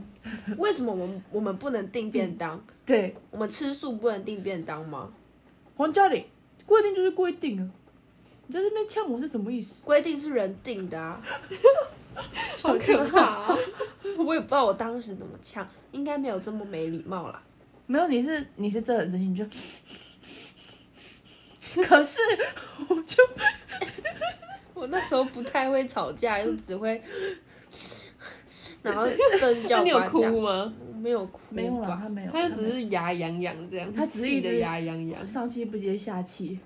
[0.59, 2.62] 为什么我们我们不能订便当？
[2.85, 3.16] 对。
[3.31, 5.09] 我们吃素不能订便当吗？
[5.79, 6.22] 黄嘉玲
[6.66, 7.64] 规定就是规定啊，
[8.48, 9.84] 你在这边呛我是什么意思？
[9.84, 11.22] 规定是人定的啊，
[12.62, 13.58] 好可怕啊！
[14.18, 17.42] 我也不知道我当时怎么呛，应该没有这么没礼貌啦。
[17.87, 19.44] 没有，你是你是真的很生气，你就
[21.82, 22.20] 可是
[22.88, 23.22] 我就
[24.72, 27.02] 我那时候不太会吵架，就只会，
[28.82, 29.06] 然后
[29.38, 30.72] 真叫那你有哭吗？
[31.00, 32.08] 没有哭，没有啦，他。
[32.08, 36.58] 没有，他就只是牙痒痒这样，他只是气的一直牙痒痒，上气不接下气，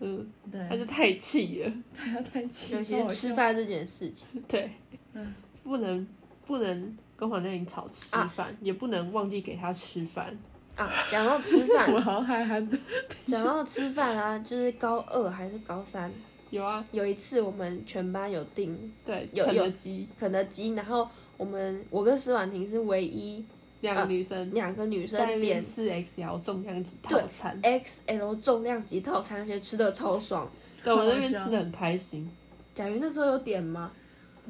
[0.00, 4.70] 嗯，嗯，对，他就太气了， 对他太气，尤其是吃饭这件事情，对。
[5.12, 5.34] 嗯，
[5.64, 6.06] 不能
[6.46, 10.36] 不能跟黄嘉颖吵吃饭，也不能忘记给他吃饭。
[10.76, 11.90] 啊，讲到吃饭。
[11.92, 12.78] 我饭，好像憨憨的，
[13.26, 16.10] 讲到吃饭啊，就是高二还是高三，
[16.50, 20.08] 有啊，有一次我们全班有订对，有肯德基。
[20.18, 23.44] 肯德基，然后我们我跟施婉婷是唯一
[23.80, 30.50] 两个女生两个女生点四 XL 重量级套餐，XL 重量级套餐，而且吃的超爽。
[30.84, 32.30] 对，我那边吃的很开心，
[32.74, 33.90] 贾云那时候有点吗？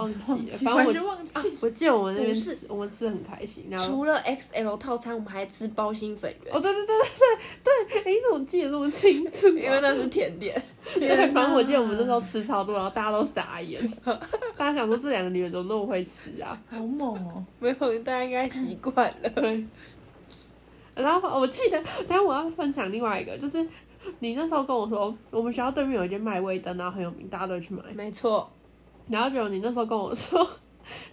[0.01, 3.87] 忘记了，反正我完全忘记，我记得我们那边吃，我们吃的很开心，然后。
[3.87, 9.61] 除了 XL 套餐，我们还吃包心粉圆，哦，对对对对对，哎，你怎么记得这么清楚啊？
[9.61, 10.61] 因为那是甜点。
[10.95, 13.81] 对，反正我记得我们那时候 吃超多，然后大家都傻眼，
[14.57, 16.59] 大家想说这两个女的怎么那么会吃啊？
[16.71, 19.29] 好猛哦，没有，大家应该习惯了。
[19.31, 19.65] 对。
[20.95, 23.67] 然后我记得，等下我要分享另外一个，就是
[24.19, 27.83] 你那时候跟我说，我们学校对面有一间麦味灯，然后很有名，大家都去买。
[27.95, 28.51] 没错，
[29.11, 30.49] 然后就你那时候跟我说，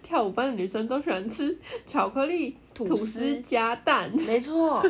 [0.07, 4.75] 跳舞班的女生都喜欢吃 巧克力吐吐司司加蛋，没错。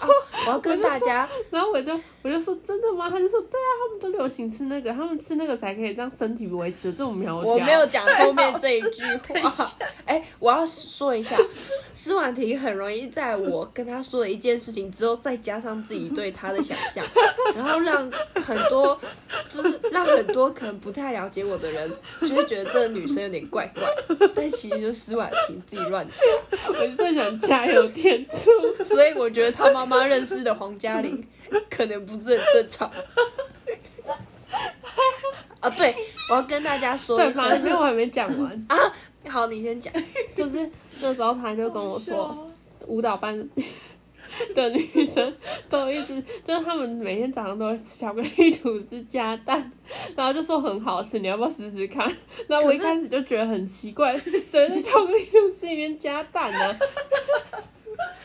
[0.00, 0.08] 啊
[0.44, 3.08] 我要跟大家，然后我就我就说真的吗？
[3.08, 7.52] 他就说对啊，他们都流行吃那个，他们吃那个才可以让身体维持这种苗条。
[7.52, 9.72] 我没有讲后面这一 句话。
[10.04, 11.36] 哎、我要说一下，
[11.94, 17.04] 施婉婷很容易在我跟她说的一件事情之后，再加上自己对她的想象，
[17.54, 18.10] 然后让
[18.44, 18.98] 很多
[19.48, 21.88] 就是让很多可能不太了解我的人，
[22.22, 23.84] 就会觉得这个女生有点怪怪，
[24.34, 26.60] 但其实就是施婉婷自己乱讲。
[26.68, 28.84] 我就在想加油添醋。
[28.84, 31.26] 所以我觉得他妈妈认识的黄嘉玲
[31.68, 32.90] 可能不是很正常。
[35.60, 35.94] 啊，对，
[36.30, 38.76] 我要跟大家说对，一声因为我还没讲完，啊，
[39.28, 39.92] 好，你先讲。
[40.34, 40.68] 就是
[41.00, 42.50] 那时候他就跟我说，
[42.86, 43.48] 舞蹈班
[44.54, 45.32] 的女生
[45.68, 49.70] 都一直就是他们每天早上都会吃巧克力吐司加蛋，
[50.16, 52.10] 然后就说很好吃，你要不要试试看？
[52.48, 54.16] 然后我一开始就觉得很奇怪，
[54.50, 56.78] 谁在巧克力吐司里面加蛋呢、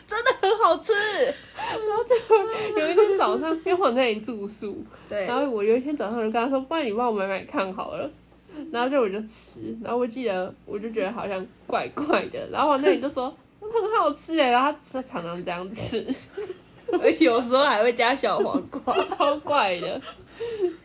[0.06, 0.92] 真的很好吃。
[0.94, 8.10] 然后就有一天早上，因为我在你住宿，对，然后我有一天早上就跟他说，不然你帮我买买看好了。
[8.72, 16.06] 然后就我就吃，然后我记得我就觉得好像怪怪的，然后我那里就说很好吃哎，然后他他常常这样吃，
[17.20, 20.00] 有时候还会加小黄瓜， 超怪的。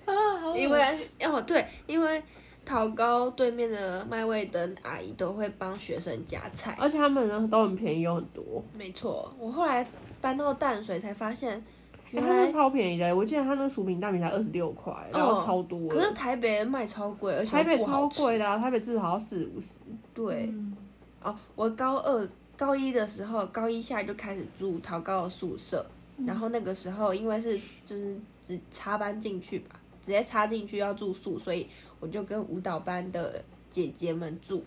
[0.06, 2.22] 啊，好因为哦对，因为
[2.66, 6.76] 桃高对面的麦味登阿姨都会帮学生夹菜。
[6.80, 9.86] 而且他们呢都很便宜，有很多，没错，我后来
[10.20, 11.64] 搬到淡水才发现，
[12.12, 13.16] 原来超便宜的。
[13.16, 15.88] 我记得他那个薯饼蛋饼才二十六块，然后超多的。
[15.90, 19.68] 可是台北卖超贵，而且台北超贵的、啊，台北至少要四五十。
[20.14, 20.76] 对，嗯
[21.22, 22.28] 哦，我高二、
[22.64, 25.86] 高一的时候，高一下就开始住桃高的宿舍，
[26.26, 31.68] 然后那个时候因为是就是只插班进去吧，直接插进去要住宿，所以
[32.00, 34.64] 我就跟舞蹈班的姐姐们住。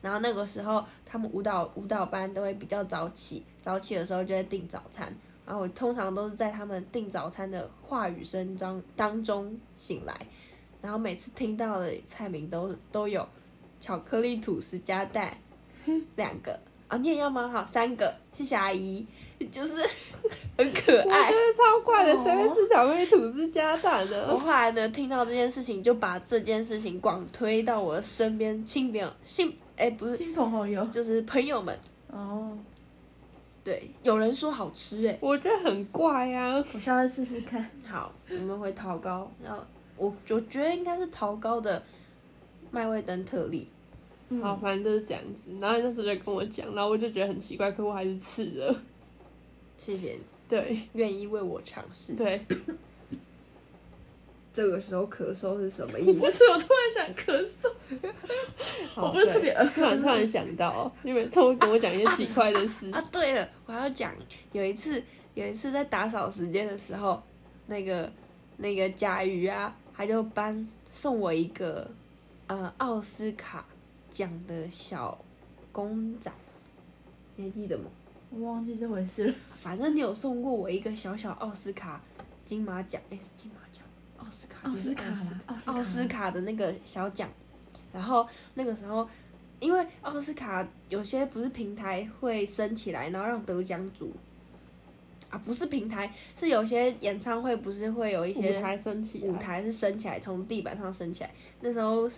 [0.00, 5.12] 然后那个时候，他们舞蹈舞蹈班都会比较早起，早起的时候就会订早餐。
[5.44, 10.14] 然后我通常都是在他们订早餐的话语声当当中醒来，
[10.80, 13.26] 然后每次听到的菜名都都有
[13.80, 15.36] 巧克力吐司加蛋，
[16.14, 16.56] 两个
[16.90, 17.48] 啊，你也要吗？
[17.48, 19.06] 好，三个，谢谢阿姨，
[19.52, 19.74] 就是
[20.58, 21.36] 很可爱我觉。
[21.36, 24.26] 得超怪的，哦谁会吃巧克力吐司加蛋我呢？
[24.36, 31.78] 后来呢，听到这件事情，就把这件事情广推到我的身边亲朋亲，哎、不是，亲朋好友就是朋友们。
[32.08, 32.58] 哦，
[33.62, 36.56] 对，有人说好吃哎、我觉得很怪啊。
[36.74, 37.64] 我下次试试看。
[37.86, 39.60] 好，我们回桃糕，然后
[39.96, 41.80] 我我觉得应该是桃糕的
[42.72, 43.68] 麦味登特例。
[44.30, 45.50] 嗯好，反正就是这样子。
[45.60, 48.82] 然后你那时候就跟我讲，然后我就觉得很奇怪，可我还是吃了。
[49.76, 52.14] 谢谢你对愿意为我尝试。
[52.14, 52.40] 对，
[54.52, 56.20] 这个时候咳嗽是什么意 思？
[56.20, 57.70] 不是，我突然想咳嗽，
[59.00, 62.90] 我不是特别对突然 突然想到，你每次会跟我讲一些奇怪的事。
[62.90, 64.12] 啊，对了，我还要讲，
[64.52, 65.02] 有一次
[65.34, 67.22] 有一次在打扫时间的时候，
[67.66, 68.10] 那个
[68.58, 71.88] 那个甲鱼啊，他就搬送我一个
[72.48, 73.64] 呃奥斯卡
[74.10, 75.16] 奖的小
[75.72, 76.30] 公仔，
[77.36, 77.84] 你还记得吗？
[78.30, 79.34] 我忘记这回事了。
[79.56, 82.00] 反正你有送过我一个小小奥斯卡
[82.44, 83.84] 金马奖，哎、是金马奖，
[84.18, 87.28] 奥斯卡，奥就是斯卡啦，奥斯奥斯卡的那个小奖，
[87.92, 89.08] 然后那个时候，
[89.58, 94.12] 因为奥斯卡有些不是平台会升起来，然后让得奖组
[95.28, 101.30] 啊，不是平台，是有些演唱会不是会有一些舞些台升起来，舞台是升起来，从地板上升起来。
[101.60, 102.08] 那时候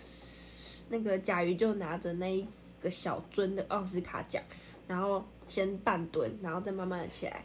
[0.89, 2.45] 那个甲鱼就拿着那一
[2.81, 4.41] 个小樽的奥斯卡奖，
[4.87, 7.43] 然后先半蹲，然后再慢慢的起来，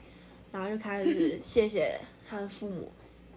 [0.52, 1.98] 然后就开始谢谢
[2.28, 2.90] 他的父母，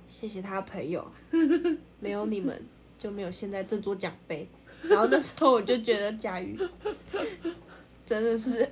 [0.08, 1.06] 谢谢他的朋友，
[2.00, 2.62] 没有你们
[2.98, 4.48] 就没有现在这座奖杯。
[4.84, 6.58] 然后那时候我就觉得甲鱼
[8.04, 8.68] 真的是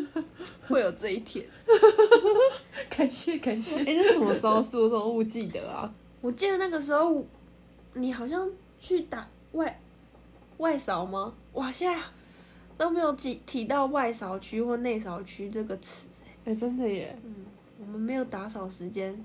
[0.66, 1.46] 会有这一天。
[2.90, 3.78] 感谢感谢。
[3.78, 4.76] 哎、那什么时候事？
[4.76, 5.94] 我怎么不记得啊？
[6.20, 7.24] 我记得那个时候
[7.92, 9.80] 你好像去打外
[10.58, 11.34] 外扫吗？
[11.54, 12.00] 哇，现在
[12.76, 16.06] 都没有提提到外扫区或内扫区这个词。
[16.44, 17.16] 哎、真的耶，
[17.80, 19.18] 我们没有打扫时间，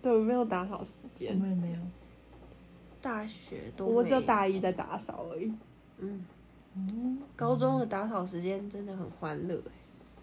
[0.00, 1.78] 对，我没有打扫时我间，们也没有。
[3.02, 5.52] 大学都我只有大一在打扫而已。
[5.98, 6.24] 嗯，
[6.76, 9.62] 嗯，高中的打扫时间真的很欢乐欸，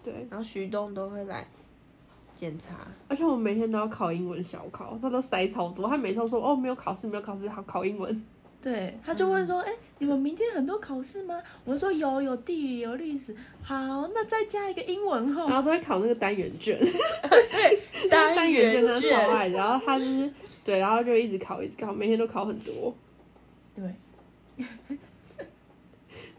[0.04, 1.46] 对，然后徐东都会来
[2.36, 2.88] 检查。
[3.08, 8.24] 而且我每天都要考英文小考，他都塞超多，他每次都说哦没有考试，没有考试，好考英文。
[8.62, 13.34] 对，他就问说：“哎、你们明天很多考试吗？”我说：“有，有地理，有历史。
[13.62, 13.76] 好，
[14.14, 15.50] 那再加一个英文然。
[15.50, 16.78] 后都会考那个单元卷，
[18.10, 20.32] 单单元卷他卷超爱，然后他就是
[20.66, 22.94] 对，然后就一直考，一直考，每天都考很多。”
[23.76, 24.66] 对。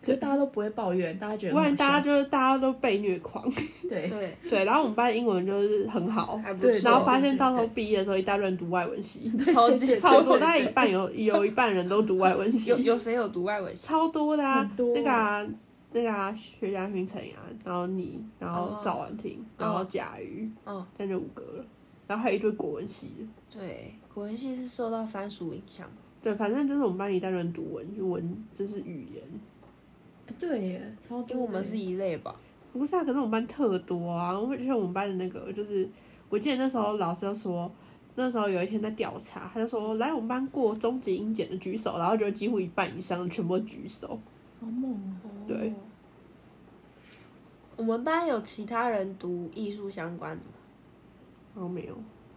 [0.08, 3.44] 可是大家都不会抱怨，大家觉得不然大家就是大家都被虐狂，
[3.88, 6.90] 对对，对，然后我们班英文就是很好，还不对错。
[6.90, 13.86] 然后发现到时候对毕业的时候一大堆人读外文系，超级超多，大概一半有 有一半人都读外文系有，有谁有读外文系？
[13.86, 15.46] 超多的啊，多那个啊
[15.92, 21.64] 那个啊薛家勋、陈啊，然后你，然后哦赵婉婷，然后贾瑜，嗯，这样就五个了，
[22.06, 23.58] 然后还有一堆国文系的。
[23.60, 25.86] 对，国文系是受到番薯影响。
[26.20, 29.22] 对，反正就是我们班一代人读文，就文就是语言。
[30.38, 31.36] 对耶，超多。
[31.36, 32.34] 因为我们是一类吧。
[32.72, 35.88] 不是啊，可是我们班特多啊，而且我们班的那个就是，
[36.28, 37.70] 我记得那时候老师就说，
[38.14, 44.20] 那时候有一天在调查，他就说来我们班过中级英检的举手，然后就几乎一半以上全部举手。
[44.60, 44.92] 好猛
[45.24, 45.30] 哦。
[45.48, 45.74] 对哦，
[47.76, 50.42] 我们班有其他人读艺术相关的，
[51.54, 51.96] 然后没有，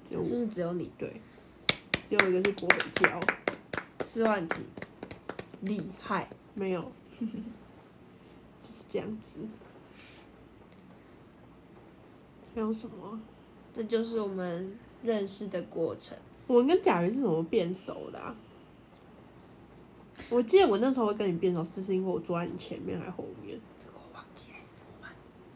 [0.10, 0.90] 只有是不是只有你？
[0.98, 1.22] 对，
[2.10, 3.20] 只有一个是国北教，
[4.06, 4.62] 四万题，
[5.62, 6.28] 厉害。
[6.54, 7.34] 没有，就是
[8.92, 9.40] 这样子。
[12.54, 13.18] 还有什么？
[13.74, 16.18] 这就是我们认识的过程。
[16.48, 18.36] 我们跟贾云是怎么变熟的啊？
[20.30, 23.58] 我记得我那时候会跟你变熟，是是因为我坐在你前面还是后面？
[23.80, 25.12] 这个我忘记了，怎么办？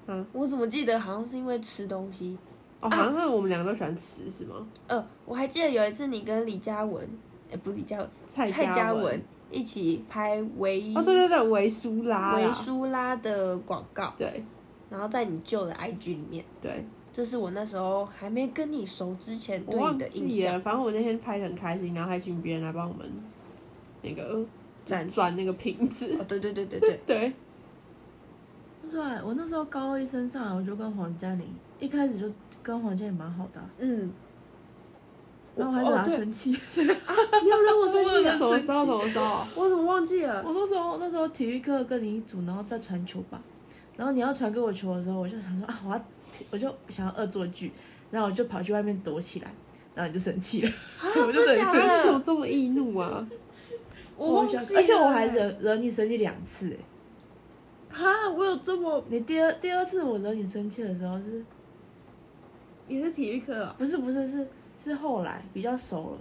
[0.08, 2.38] 嗯，我怎么记得好像是因为吃东西？
[2.80, 4.66] 哦，好像是我们两个都喜欢吃，是吗？
[4.88, 7.06] 呃，我还记得有一次你跟李嘉文，
[7.52, 14.44] 哎、不是李嘉文，蔡蔡嘉文一起拍维哦，对对对，维苏拉维啦，苏拉的广告，对。
[14.90, 20.62] 然后在你旧的 IG 里面，对，这是我那时候还没跟你熟之前对你的印象。
[20.62, 23.06] 反正我那天拍的很开心，然后还请别人来帮我们
[24.04, 24.46] 那个
[24.86, 27.34] 转转那个瓶子，哦，对对对对对，对，
[28.92, 31.48] 对， 我那时候高一升上来，我就跟黄嘉玲
[31.80, 32.32] 一开始就
[32.62, 34.12] 跟黄嘉玲蛮好的啊、嗯，
[35.56, 36.50] 然后我还惹他生气。
[36.52, 36.58] 你
[37.50, 39.00] 要惹我生气什了，么时候？
[39.02, 39.48] 什么着？
[39.56, 40.44] 我怎么忘记了？
[40.46, 43.42] 我那时候那时候体育课跟你一组，然后再传球吧。
[43.96, 46.06] 然后你要传给我球的时候，我就想说啊，我要
[46.52, 47.72] 我就想要恶作剧，
[48.12, 49.54] 然后我就跑去外面躲起来，
[49.96, 50.72] 然后你就生气了，
[51.26, 52.04] 我就真的假的惹你生气。
[52.04, 53.26] 怎么这么易怒啊？
[54.18, 56.78] 我忘记了，而且我还惹惹你生气两次哎。
[57.98, 61.42] 哈，我有这么你第二第二次我惹你生气的时候是
[62.90, 63.74] 也是体育课啊？
[63.78, 64.46] 不是不是是
[64.78, 66.18] 是后来比较熟了，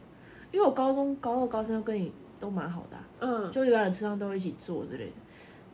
[0.53, 5.13] 因为我高中高二高三跟你都蛮好的啊、嗯，就有点车上都会一起坐之类的。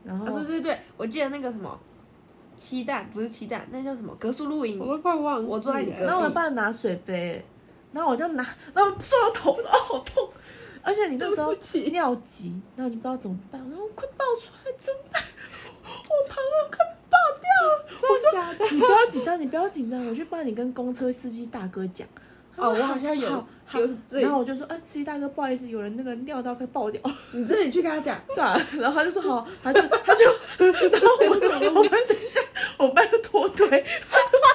[0.05, 1.79] 然后、啊对对对，我记得那个什么
[2.57, 4.97] 鸡蛋不是鸡蛋，那叫什么格数露营我。
[4.97, 5.49] 都快忘了。
[5.49, 7.45] 我坐在你隔壁然后我还帮你拿水杯，
[7.93, 8.43] 然后我就拿，
[8.75, 10.29] 然后撞到头，然后好痛。
[10.83, 11.55] 而且你那时候
[11.91, 15.23] 尿急，然后你不知道怎么办，我说快爆出来怎么办？
[15.85, 16.79] 我膀胱快
[17.11, 17.85] 爆掉了。
[18.01, 18.71] 我说？
[18.73, 22.09] 你不要紧张，你不要紧张，我去帮你跟公车司机大哥讲。
[22.57, 23.29] 哦，我好像有
[23.75, 27.01] 有这然后我就说，哎、司机大哥，不好意思，有人那个尿道快爆掉。
[27.33, 28.21] 你自己去跟他讲。
[28.35, 30.25] 对啊，然后他就说好，他就他就，
[30.59, 32.41] 然后我们我们等一下，
[32.77, 33.85] 我们班就脱队，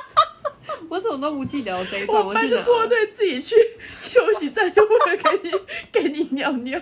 [0.89, 2.49] 我怎么都不记得我这一段，我们班？
[2.49, 3.55] 就脱队自己去
[4.03, 5.51] 休息站，就为了给你
[5.91, 6.79] 给你尿尿。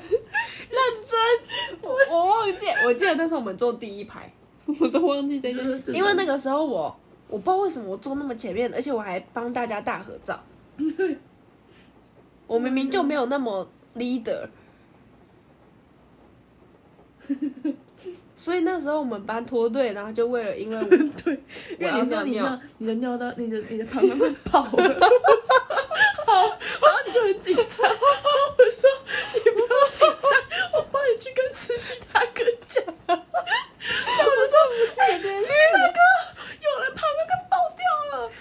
[1.81, 4.31] 我我忘记，我记得那时候我们坐第一排，
[4.79, 5.93] 我都忘记这件事。
[5.93, 6.95] 因为那个时候我
[7.27, 10.41] 我不知道为什么我坐那么前面，而且我还帮大家大合照。
[12.47, 14.47] 我明明就没有那么 leader，
[18.35, 20.83] 所以那时候我们班脱队，然后就为了因为我
[21.23, 21.39] 对，
[21.79, 24.97] 因为你说你尿尿，你的尿到你的你的膀胱快爆了，我说
[26.25, 26.33] 好，
[26.81, 27.99] 然后你就很紧张，然后
[28.57, 28.89] 我说
[29.33, 30.31] 你不要紧张，
[30.73, 33.23] 我帮你去跟实习大哥讲，然后
[34.25, 34.55] 我就说
[34.97, 35.99] 哎，实习大哥，
[36.59, 37.83] 有人膀胱快爆掉
[38.17, 38.31] 了。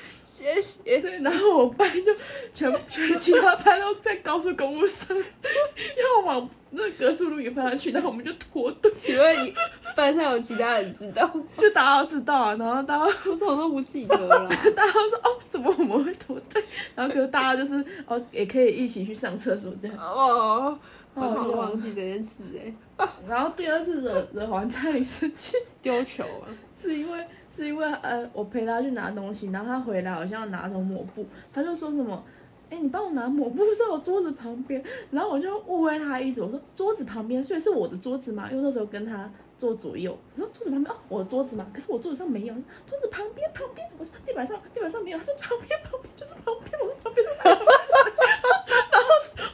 [0.42, 1.00] 谢谢。
[1.00, 2.12] 对，然后我班就
[2.52, 9.54] 全全其他班都在高速公路上要往那个格速路一个方向去，然后我们就脱队，请问你
[9.94, 11.44] 班上有其他人知道吗？
[11.56, 14.48] 就大家都知道啊，然后大家我说我都不记得了。
[14.74, 16.62] 大家都说哦，怎么我们会脱队？
[16.94, 19.96] 然后可是大家就是哦，也可以一起去上厕所这样。
[19.98, 20.76] 哦，
[21.14, 26.48] 我好像哦忘记这件事哎、然后第二次惹惹黄灿林生气，丢球啊！
[26.74, 27.24] 是因为
[27.54, 32.24] 是因为呃，我陪他去拿东西，然后他回来好像要拿什么抹布，他就说什么。
[32.70, 38.48] 哎、你帮我拿抹布在我桌子旁边，然后我就误会他的意思，我说桌子旁边，所以是我的桌子嘛？
[38.50, 42.54] 因为那时候跟他坐左右，我说桌子旁边哦，我的桌子嘛，可是我桌子上没有，
[42.86, 47.60] 桌子旁边旁边，我说地板上地板上没有，他说旁边旁边就是旁边，我说旁边是哪里？
[48.90, 49.08] 然后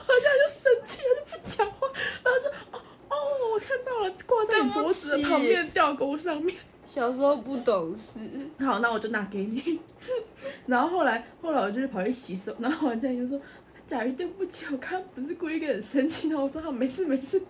[0.07, 1.89] 我这样就生气了，就不讲话，
[2.23, 2.79] 然后说哦
[3.09, 3.17] 哦，
[3.53, 6.55] 我看到了，挂在你桌子旁边吊钩上面。
[6.91, 8.19] 小时候不懂事，
[8.59, 9.79] 好，那我就拿给你。
[10.67, 13.39] 然后后来后来我就跑去洗手，然后王佳怡就说
[13.87, 17.41] ：“贾瑜，对不起，我刚刚不是故意跟你生气。”然后我说：“好，没事没事。”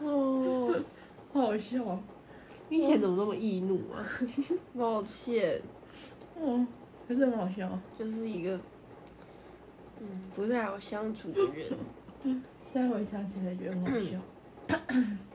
[0.00, 0.74] 哦，
[1.32, 2.02] 好好笑哦。
[2.70, 4.02] 你以前怎么那么易怒啊？
[4.76, 5.60] 抱歉，
[6.40, 6.66] 嗯，
[7.06, 7.78] 可是很好笑。
[7.98, 8.58] 就是一个
[10.00, 11.66] 嗯不太好相处的人。
[12.72, 14.76] 现在回想起来觉得很好笑。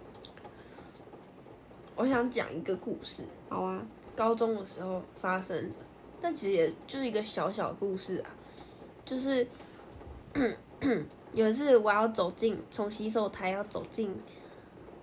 [2.00, 3.86] 我想讲一个故事，好啊，
[4.16, 5.76] 高中的时候发生的，
[6.22, 8.32] 但其实也就是一个小小的故事啊，
[9.04, 9.45] 就是
[11.34, 14.16] 有一次我要走进从洗手台要走进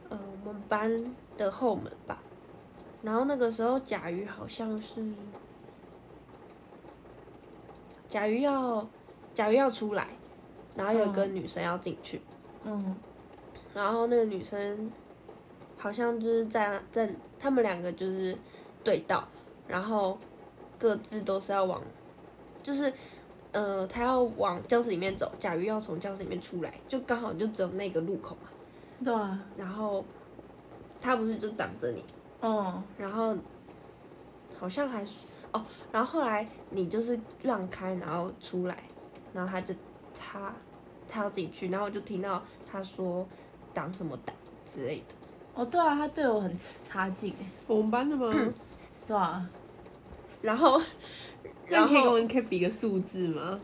[0.09, 2.19] 呃我们班的后门吧，
[3.03, 5.05] 然后那个时候甲鱼好像是
[8.09, 8.89] 甲鱼要
[9.35, 10.09] 甲鱼要出来，
[10.75, 12.23] 然后有一个女生要进去，
[12.65, 12.97] 嗯。
[13.75, 14.91] 然后那个女生
[15.87, 17.09] 好像就是在在
[17.39, 18.37] 他们两个就是
[18.83, 19.23] 对到，
[19.69, 20.19] 然后
[20.81, 21.81] 各自都是要往，
[22.61, 22.93] 就是
[23.53, 28.49] 呃，他要往教室里面走，甲鱼要从教室里面出来，就刚好就只有那个路口嘛。
[29.05, 30.05] 对啊，然后
[31.01, 32.05] 他不是就挡着你，
[32.41, 33.37] 哦然后
[34.59, 35.13] 好像还是
[35.53, 38.83] 哦，然后后来你就是让开，然后出来，
[39.33, 39.73] 然后他就
[40.19, 40.53] 他
[41.09, 43.25] 他要自己去，然后我就听到他说
[43.73, 44.35] 挡什么挡
[44.65, 45.15] 之类的。
[45.57, 47.47] 哦对啊，他对我很差劲哎。
[47.67, 48.33] 我们班的吗？
[49.07, 49.45] 对啊，
[50.43, 50.81] 然后，
[51.69, 53.59] 那然后，你可以跟我可以比个数字吗？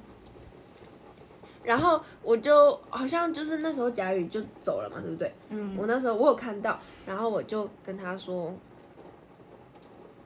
[1.62, 5.32] 然后我就好像就是那时候贾宇就走了嘛，对不对？
[5.51, 6.76] 嗯我那时候我有看到，
[7.07, 8.53] 然后我就跟他说，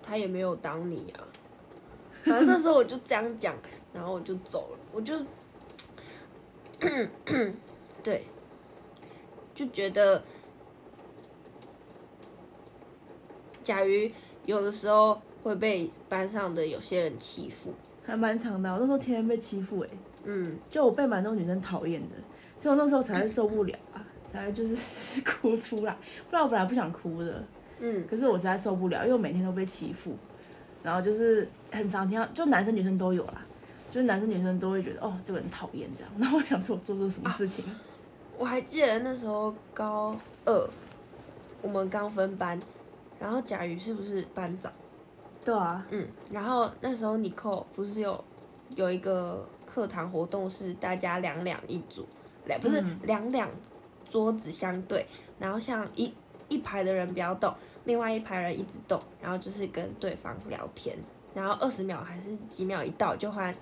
[0.03, 1.21] 他也没有当你啊。
[2.25, 3.55] 反正那时候我就这样讲，
[3.93, 5.15] 然后我就走了，我就，
[8.03, 8.25] 对，
[9.55, 10.23] 就觉得
[13.67, 14.13] 甲鱼
[14.45, 18.73] 有的时候会被班上的有些人欺负，还蛮长的。
[18.73, 19.89] 我那时候天天被欺负哎。
[20.23, 22.15] 嗯，就我被蛮多女生讨厌的，
[22.57, 23.99] 所以我那时候才会受不了啊，
[24.31, 25.97] 才会就是哭出来。
[26.31, 27.43] 不然我本来不想哭的，
[27.81, 30.17] 嗯，可是我实在受不了，因为我每天都被欺负，
[30.83, 33.45] 然后就是很常听到，就男生女生都有啦，
[33.91, 36.13] 就是男生女生都会觉得哦这个人讨厌这样。
[36.19, 37.65] 然后我想说我做错什么事情？
[38.39, 40.15] 我还记得那时候高
[40.45, 40.69] 二，
[41.63, 42.61] 我们刚分班，
[43.19, 44.73] 然后甲鱼是不是班长？
[45.45, 48.25] 对啊，嗯，然后那时候尼寇不是有
[48.75, 52.05] 有一个课堂活动是大家两两一组，
[52.47, 53.49] 两不是嗯两两
[54.11, 55.07] 桌子相对，
[55.39, 56.13] 然后像一
[56.49, 57.55] 一排的人不要动，
[57.85, 60.97] 另外一排人一直动，然后就是跟对方聊天，
[61.33, 63.55] 然后二十秒还是几秒一到就换，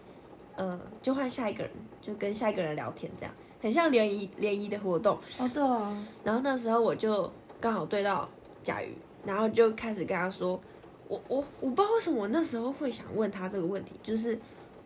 [0.57, 5.19] 呃，就换下一个人，就跟下一个人聊天，这样很像联谊联谊的活动。
[5.39, 7.31] 哦对啊，然后那时候我就
[7.61, 8.27] 刚好对到
[8.63, 8.97] 甲鱼，
[9.27, 10.61] 然后就开始跟他说，
[11.09, 14.39] 我我我不知道为什么我那时候会想问他这个问题，就是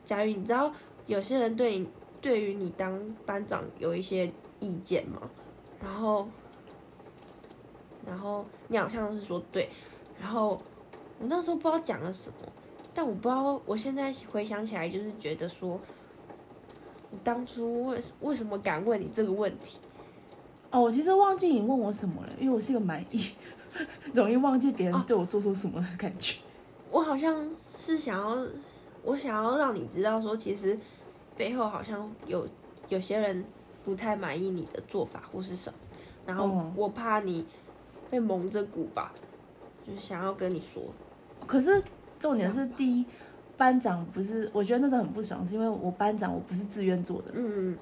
[0.05, 0.73] 佳玉，你知道
[1.07, 1.89] 有些人对你
[2.21, 4.31] 对于你当班长有一些
[4.61, 5.21] 意见吗？
[5.83, 6.29] 然后
[8.07, 9.69] 然后你好像是说对，
[10.21, 10.51] 然后
[11.19, 12.53] 我那时候不知道讲了什么，
[12.95, 15.79] 但我不知道，我现在回想起来就是觉得说，
[17.11, 19.79] 你当初为为什么敢问你这个问题？
[20.71, 23.19] 哦我其实忘记你问我什么了，因为我是一个蛮易
[24.13, 26.37] 容易忘记别人对我做出什么的感觉。
[26.91, 28.47] 我好像是想要，
[29.03, 30.79] 我想要让你知道说，其实
[31.37, 32.47] 背后好像有
[32.89, 33.45] 有些人
[33.85, 35.79] 不太满意你的做法或是什么，
[36.27, 37.45] 然后嗯我怕你
[38.11, 39.13] 被蒙着鼓吧，
[39.87, 40.83] 就是想要跟你说。
[41.47, 41.83] 可是
[42.19, 43.05] 重点是第一，
[43.57, 47.77] 班长不是，我觉得那时候很不爽，是因为我班长我不是自愿做的，嗯，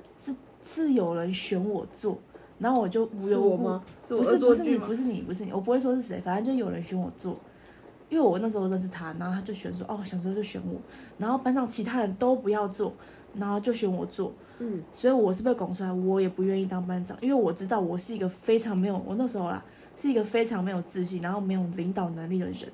[0.64, 2.18] 是有人选我做，
[2.58, 3.80] 然后我就无是缘无故？
[4.16, 7.36] 不是不是你不是你不是你，我不会说是谁，反正就有人选我做，
[8.08, 10.80] 因为我那时候认识他，然后他就选说哦，想说就选我，
[11.18, 12.92] 然后班上其他人都不要做，
[13.34, 19.62] 然后就选我做，嗯，所以我是被拱出来，我也不愿意当班长，因为我知道我是一个非常没有，我那时候啦
[19.96, 22.70] 是一个非常没有自信，然后没有领导能力的人，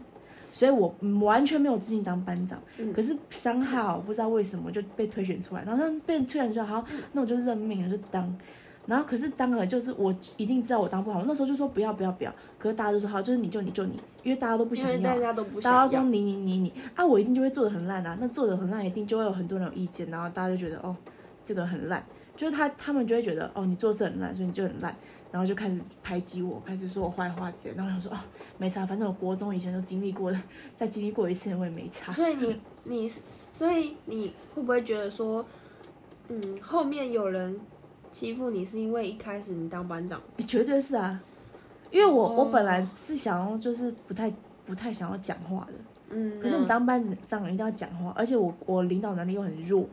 [0.52, 2.60] 所以我完全没有自信当班长。
[2.78, 2.92] 嗯。
[2.92, 8.36] 可是伤害我不知道为什么就被推选出来，然后被推选出来，好，那我就认命了，就当。
[8.86, 13.92] 然后可是当了，就是我一定知道我当不好，我那时候就说不要不要不要，可是大家都说好，就是你就你就你，
[14.24, 15.86] 因为大家都不因想要大家都不大想要。
[15.86, 18.16] 家说你你你你啊，我一定就会做的很烂啊。
[18.20, 20.96] 那做的很烂，一定就会有很多人有意见，然后大家就觉得哦，
[21.44, 22.04] 这个很烂，
[22.36, 24.92] 就是他他们就会觉得哦，你做事很烂，所以你就很烂，
[25.30, 27.74] 然后就开始排挤我，开始说我坏话之类。
[27.76, 28.24] 然后我想说啊，
[28.58, 30.40] 没差，反正我国中以前都经历过的，
[30.76, 32.12] 再经历过一次我也没差。
[32.12, 33.12] 所以你你
[33.56, 35.44] 所以你会不会觉得说，
[36.28, 37.58] 嗯，后面有人
[38.12, 40.20] 欺负你是因为一开始你当班长？
[40.46, 41.18] 绝对是啊，
[41.90, 44.30] 因为我、我哦本来是想要就是不太
[44.66, 45.72] 不太想要讲话的，
[46.10, 49.86] 嗯，可是你当班长一定要讲话，而且我我领导能力又很弱，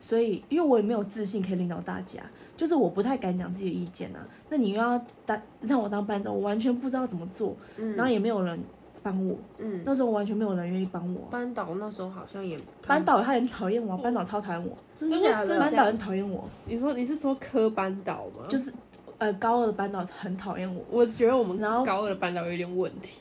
[0.00, 2.20] 所以因为我也没有自信可以领导大家，
[2.56, 4.26] 就是我不太敢讲自己的意见啊。
[4.48, 8.58] 那你又要当让我当班长，我完全不知道怎么做，嗯，然后也没有人
[9.02, 11.20] 帮我，嗯，那时候完全没有人愿意帮我。
[11.30, 15.58] 班导那时候好像也班导他很讨厌我，班导超讨厌我，真假的？
[15.58, 18.46] 班导很讨厌我，你说你是说科班导吗？
[18.48, 18.72] 就是
[19.18, 23.20] 呃高二的班导很讨厌我，我觉得我们然后高二的班导有点问题。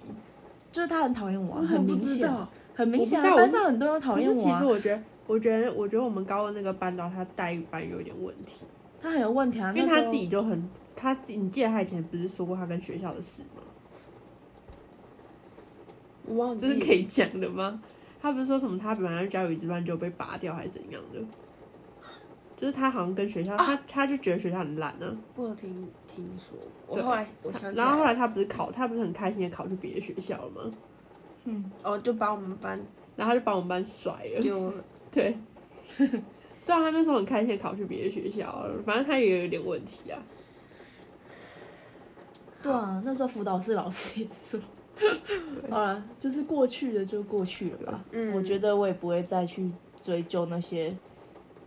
[0.72, 2.32] 就是他很讨厌我很明显，
[2.76, 8.60] 很明显班上很多人讨厌我啊，实我觉得，我觉得，我觉得我们高二那个班导他待遇班有点问题，
[9.02, 13.64] 他很有问题啊，因为他自己就很，他自己你记得他以前不是说过他跟学校的事吗？
[16.30, 17.82] 我忘记这是可以讲的吗？
[18.22, 21.20] 他不是说什么他本来教育值班就被拔掉还是怎样的？
[22.58, 25.74] 就是他好像跟学校，他他就觉得学校很烂呢、我有听
[26.06, 30.72] 听说，我后来我想然后后来他不是考，他不是很开心的考去别的学校了吗？
[31.46, 32.78] 嗯，哦就把我们班
[33.16, 34.42] 然后他就把我们班甩了。
[34.42, 34.74] 就
[35.10, 35.38] 对，
[35.98, 36.08] 对
[36.76, 40.20] 啊，他那时候很开心的考去别的学校了，反正他也有点问题啊。
[42.62, 44.60] 对啊，那时候辅导室老师也说，
[45.70, 48.06] 好了，就是过去的就过去了吧。
[48.12, 49.70] 嗯我觉得我也不会再去
[50.02, 50.93] 追究那些，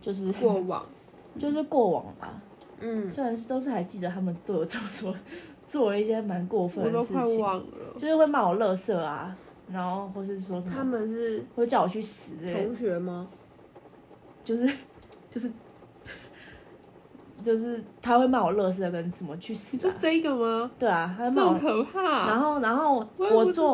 [0.01, 0.85] 就是过往，
[1.39, 2.41] 就是过往吧。
[2.79, 5.15] 嗯，虽然是都是还记得他们对我做做
[5.65, 7.65] 做了一些蛮过分我都快的事情，忘了。
[7.97, 9.35] 就是会骂我垃圾啊，
[9.71, 13.27] 然后或是说什么他，们是会叫我去死同学吗？
[14.43, 14.69] 就是
[15.29, 15.49] 就是
[17.43, 20.71] 就是他会骂我乐色跟什么去你死啊，是这个吗？
[20.79, 21.59] 对啊，他会骂我。
[21.59, 22.27] 可怕？
[22.27, 23.73] 然后，然后我坐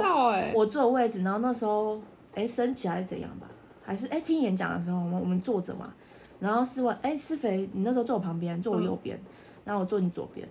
[0.53, 2.01] 我坐的位置，然后那时候
[2.34, 3.47] 哎升旗还是怎样吧，
[3.84, 5.93] 还是哎听演讲的时候，我们我们坐着嘛，
[6.39, 9.17] 然后是问哎施肥，你那时候坐我旁边，坐我右边，
[9.63, 10.47] 然后我坐你左边，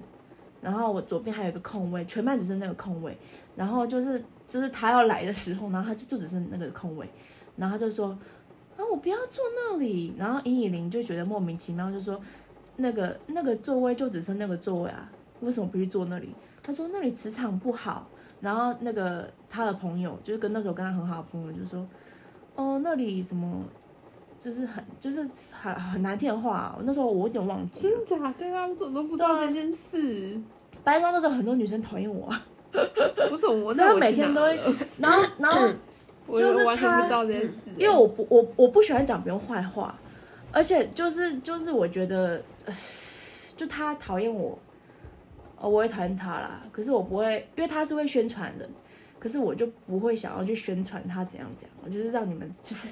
[0.60, 3.16] 然后我左边还有一个空位，全班只剩那个空位，
[3.56, 7.08] 然后就是就是他要来的时候，然后他就就只剩那个空位，
[7.56, 8.08] 然后他就说
[8.76, 12.20] 啊我不要坐那里，然后尹以玲就觉得莫名其妙，就说
[12.78, 15.08] 那个那个座位就只剩那个座位啊，
[15.40, 16.34] 为什么不去坐那里？
[16.62, 18.08] 他说那里磁场不好。
[18.40, 21.84] 然后那个他的朋友，就是跟那时候跟他很好的朋友，就说，
[22.54, 23.60] 哦，那里什么，
[24.40, 27.96] 就是很就是很很难听的话、那时候我有点忘记了。
[28.06, 28.64] 真假对啊？
[28.64, 30.40] 我怎么都不知道这件事？
[30.84, 32.32] 班上那时候很多女生讨厌我，
[33.32, 34.56] 我怎么我所以每天都会，
[34.98, 35.68] 然后然后
[36.28, 37.10] 我就是他
[37.76, 39.92] 因为我不我我不喜欢讲别人坏话，
[40.53, 42.42] 而且就是就是我觉得，
[43.57, 44.59] 就他讨厌我，
[45.57, 46.62] 哦，我也讨厌他啦。
[46.72, 48.68] 可是我不会，因为他是会宣传的，
[49.18, 51.76] 可是我就不会想要去宣传他怎样怎样。
[51.84, 52.88] 我就是让你们 就是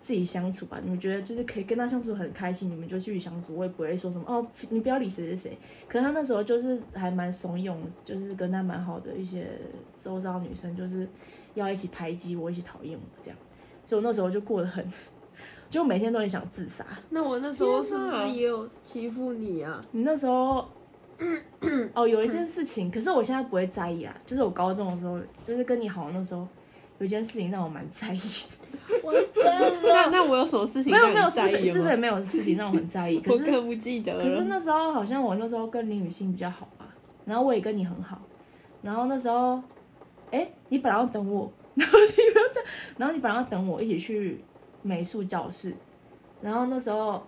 [0.00, 0.78] 自己相处吧。
[0.82, 3.56] 你们觉得就是可以跟他相处很开心，你们就继续相处。
[3.56, 5.58] 我也不会说什么哦，你不要理谁谁谁。
[5.88, 7.74] 可是他那时候就是还蛮怂恿，
[8.04, 9.46] 就是跟他蛮好的一些
[9.96, 11.08] 周遭女生，就是
[11.54, 13.38] 要一起排挤我，一起讨厌我这样。
[13.86, 14.84] 所以我那时候就过得很，
[15.70, 16.84] 就每天都很想自杀。
[17.08, 19.80] 那我那时候是不是也有欺负你啊？
[19.92, 20.68] 你那时候，
[21.94, 24.12] 哦，有一件事情，可是我现在不会在意啊。
[24.26, 26.46] 就是我高中的时候，就是跟你好那时候，
[26.98, 28.58] 有一件事情让我蛮在意的。
[29.04, 31.90] 我真那的，那我有什么事情没有没有，是非是在意吗？
[31.90, 33.20] 非没有事情让我很在意。
[33.22, 34.18] 可是我更不记得。
[34.18, 36.86] 可是那时候好像我那时候跟林雨欣比较好吧，
[37.24, 38.20] 然后我也跟你很好，
[38.82, 39.62] 然后那时候，
[40.32, 44.40] 哎，你本来要等我， 然后你不要这样，然后你本来要等我一起去
[44.82, 45.74] 美术教室，
[46.40, 47.22] 然后那时候，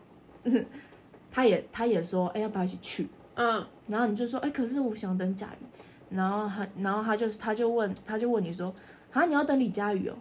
[0.44, 0.64] 嗯
[1.30, 3.08] 他也他也说，哎，要不要一起去？
[3.34, 5.64] 嗯，然后你就说，哎，可是我想等贾雨，
[6.10, 8.72] 然后他然后他就他就问他就问你说
[9.12, 10.14] 啊你要等李佳宇哦，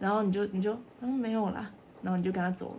[0.00, 1.70] 然后你就你就嗯没有啦，
[2.02, 2.76] 然后你就跟他走了，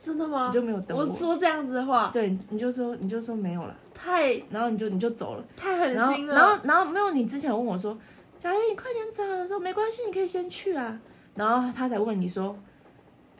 [0.00, 0.46] 真的吗？
[0.46, 1.04] 你就没有等我。
[1.04, 6.34] 说这样子的话，对，你就说你就说没有了，太然后你就你就走了，太狠心了。
[6.34, 7.96] 然后然后没有你之前问我说，
[8.38, 10.98] 贾宇你快点走，我说没关系，你可以先去啊，
[11.34, 12.56] 然后他才问你说，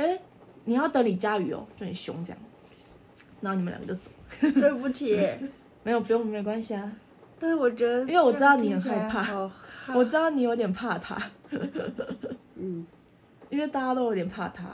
[0.01, 0.19] 哎
[0.65, 2.39] 你要等李佳宇哦，就很凶这样，
[3.41, 4.11] 然后你们两个就走，
[4.61, 5.17] 对不起，
[5.83, 6.93] 没有不用没关系啊，
[7.39, 9.33] 但是我觉得，因为我知道你很害怕。
[9.33, 9.51] 哦、
[9.95, 11.21] 我知道你有点怕他，
[12.55, 12.87] 嗯，
[13.49, 14.65] 因为大家都有点怕他，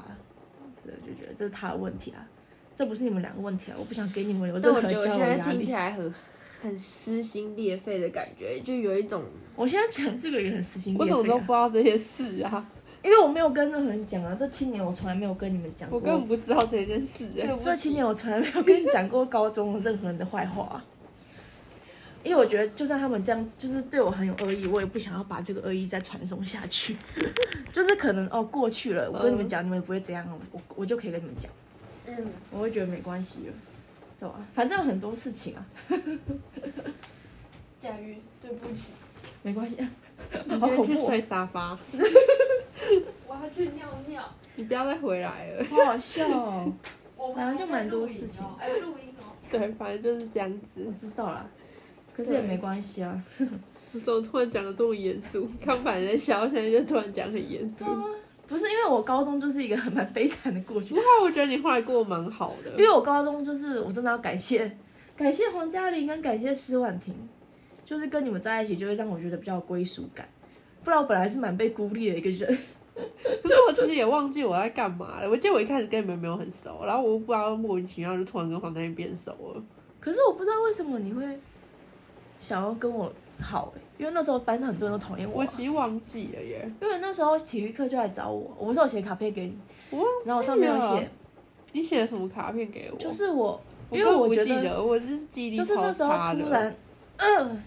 [0.74, 2.26] 所以就觉得这是他的问题啊，
[2.74, 5.72] 这不是你们两个问题啊，我不想给你们有但任何交我觉得我现在流压听起力。
[5.72, 6.14] 来很
[6.62, 9.22] 很撕心裂肺的感觉，就有一种
[9.54, 12.68] 我现在讲这个也很撕心我怎么都不知道这些事啊，
[13.06, 15.98] 因为我没有跟任何人讲啊，这七年我从来没有跟你们讲过。
[15.98, 20.64] 我根本不知道这件事哎、对，这七年我从来没有跟你讲过高中的任何人的坏话。
[20.64, 20.84] 啊、
[22.24, 26.96] 因为我觉得就算他们这样，就是对我很有恶意，我也不想要把这个恶意再传送下去。
[27.72, 31.52] 就是可能哦过去了，我跟你们讲，你们也不会这样，我我就可以跟你们讲，
[32.06, 33.52] 嗯，我会觉得没关系了，
[34.18, 34.44] 走啊？
[34.52, 35.66] 反正有很多事情啊，
[37.78, 38.92] 甲鱼，对不起，
[39.42, 39.76] 没关系。
[40.46, 41.78] 你 好恐怖哦今天去睡沙发，
[43.26, 44.22] 我要去尿尿，
[44.54, 45.64] 你不要再回来了。
[45.64, 46.72] 好好笑哦！
[47.16, 50.92] 我反正就蛮多事情哎，录音哦，对，反正就是这样子我。
[51.00, 51.46] 知道啦，
[52.14, 53.22] 可是也没关系啊。
[53.92, 55.48] 我怎么突然讲的这么严肃？
[55.64, 57.84] 刚本来在笑，现在就突然讲很严肃。
[58.46, 64.70] 不是因为我高中就是一个很蛮悲惨的过去不，过我觉得你后来过得蛮好的，因为我高中就是我真的要感谢
[65.16, 67.12] 感谢黄嘉玲跟感谢施婉婷，
[67.84, 70.28] 就是跟你们在一起就会让我觉得比较有归属感，
[70.86, 72.46] 不然我本来是蛮被孤立的一个人。
[72.96, 75.28] 可是我其实也忘记我在干嘛了。
[75.28, 79.62] 我记得我一开始跟你们没有很熟，然后我不知道莫名其妙就突然跟黄丹妮变熟了。
[79.98, 81.38] 可是我不知道为什么你会
[82.38, 89.58] 想要跟我好、欸，因为那时候班上很多人都讨厌我啊、我其实忘记了耶，因为那时候体育课就来找我，我不是有写卡片给你，
[89.90, 91.10] 我然后我上面有写，
[91.72, 92.96] 你写了什么卡片给我？
[92.96, 93.60] 就是我，
[93.90, 96.74] 因为我觉得记得，我是记忆力就是那时候突然，
[97.16, 97.62] 呃，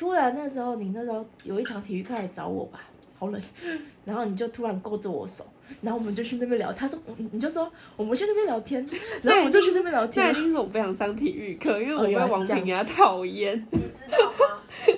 [0.00, 2.80] 突然那时候你那时候有一堂体育课来找我吧，
[3.18, 3.38] 好冷，
[4.06, 5.44] 然后你就突然勾着我手，
[5.82, 8.80] 然后我们就去那边聊，他说你你就说我们去那边聊天，
[9.22, 13.66] 然后我们就去那边聊天那天一，定是我不想上体育课，因为我哦被原来是这样王平啊讨厌。
[13.72, 14.62] 你知道吗？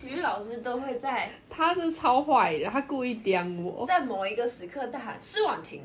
[0.00, 3.84] 体育老师都会在他是超坏的，他故意刁我。
[3.84, 5.82] 在某一个时刻大喊施婉婷，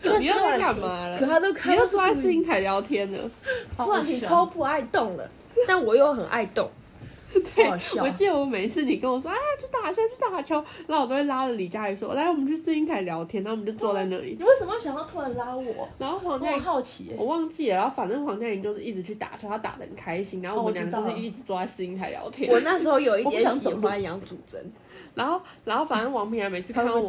[0.00, 1.18] 你又在干嘛了？
[1.18, 3.28] 可他都你又坐在视听台聊天了。
[3.76, 5.28] 好施婉婷超不爱动了，
[5.66, 6.70] 但我又很爱动。
[7.64, 14.36] 好好笑我记得我每次你跟我说啊去打球去打球，然后我都会拉着李佳怡说来我们去试音台聊天，然后我们就坐在那里。
[14.38, 15.88] 你为什么想要突然拉我？
[15.98, 22.50] 然后黄佳怡好奇耶、我忘记了，然后反正黄佳怡就是一直去打球，她打的很开心，然后我们两个哦我知道就是一直坐在试音台聊天。
[22.50, 24.72] 我那时候有一点喜欢杨祖珍，
[25.14, 27.02] 然后然后反正王平雅每次看到我。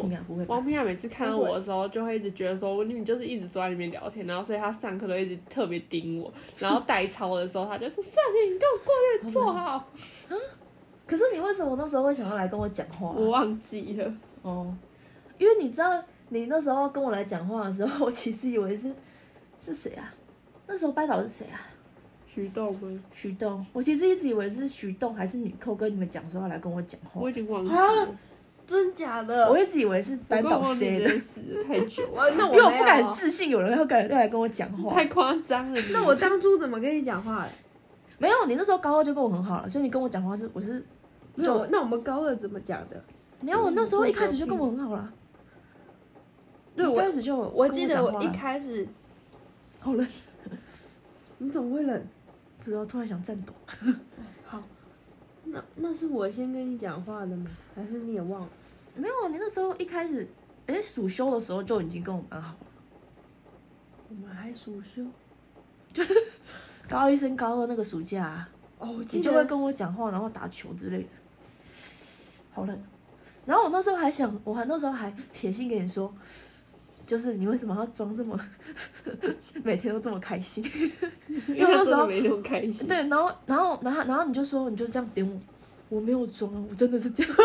[0.46, 9.72] 王平雅每次看到我的时候，就会一直觉得说，你就是一直坐在里面聊天，然后所以他上课都一直特别盯我，然后代操的时候，他就说：“上你，你给我过去坐好。
[9.76, 9.86] 啊
[11.06, 14.74] 可是你为什么那时候会想要来跟我讲话、”我忘记了，哦，
[15.38, 18.92] 因为你知道，你那时候跟我来讲话的时候，我其实以为是
[19.60, 20.12] 是谁啊？
[20.66, 21.60] 那时候班导是谁啊？
[22.36, 23.02] 徐豆吗？
[23.14, 23.64] 徐栋。
[23.72, 28.08] 我其实一直以为是徐栋还是女扣跟你们讲说要来跟我讲话我，已经忘记啊了，
[28.66, 29.48] 真假的？
[29.50, 31.08] 我一直以为是班导 C 的，
[31.66, 34.92] 太久了，那我因为我不敢自信有人要敢要来跟我讲话。
[34.92, 35.80] 太夸张了。
[35.94, 37.50] 那我当初怎么跟你讲话的？
[38.18, 40.84] 没有，你那时候高二就跟我很好了，所以你跟我讲话是我是
[41.36, 43.02] 那我那我们高二怎么讲的？
[43.40, 45.10] 没有，我那时候一开始就跟我很好了。
[46.74, 48.86] 对我一开始就我记得我一开始，
[49.80, 50.06] 好冷，
[51.38, 52.06] 你怎么会冷？
[52.66, 53.54] 不知道突然想颤抖。
[54.44, 54.60] 好，
[55.44, 57.48] 那那是我先跟你讲话的吗？
[57.76, 58.48] 还是你也忘了？
[58.96, 60.26] 没有啊，你那时候一开始，
[60.66, 62.56] 哎，暑休的时候就已经跟我们好了。
[64.08, 65.06] 我们还暑休
[66.90, 68.48] 高一升高二那个暑假、啊，
[68.80, 71.08] 哦，我记你就会跟我讲话，然后打球之类的。
[72.52, 72.76] 好冷。
[73.44, 76.12] 然后我那时候还想，我还那时候还写信给你说，
[77.06, 78.38] 就是你为什么要装这么
[79.62, 80.64] 每天都这么开心？
[81.48, 82.88] 因为那时候没那么开心。
[82.88, 85.24] 对，然后然后然后然后你就说你就这样点
[85.88, 87.32] 我，我没有装啊，我真的是这样。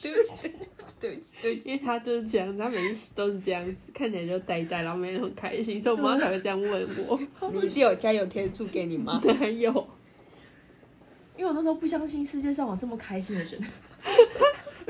[0.00, 0.52] 对不起，
[1.00, 1.68] 对不起，对不起。
[1.70, 7.18] 因为他就是这样，他每次都是这样子，看起来就呆呆，然后没人很开心，所以我妈才会这样问我。
[7.52, 9.20] 你一定有加油添醋给你吗？
[9.40, 9.72] 没有？
[11.36, 13.60] 因为我那时候不相信世界上有这么开心的人，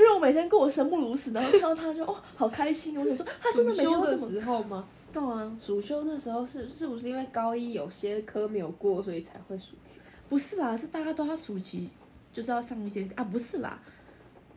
[0.02, 4.84] 因为我每天过我生不如死，然后看到他就哦好开心，我想说他真的每天都这么时候吗？
[5.12, 10.00] 对啊，暑休那时候是是不是因为高一有些科没有过，所以才会暑休？
[10.28, 11.88] 不是啦，是大家都要暑期
[12.32, 13.78] 就是要上一些啊，不是啦，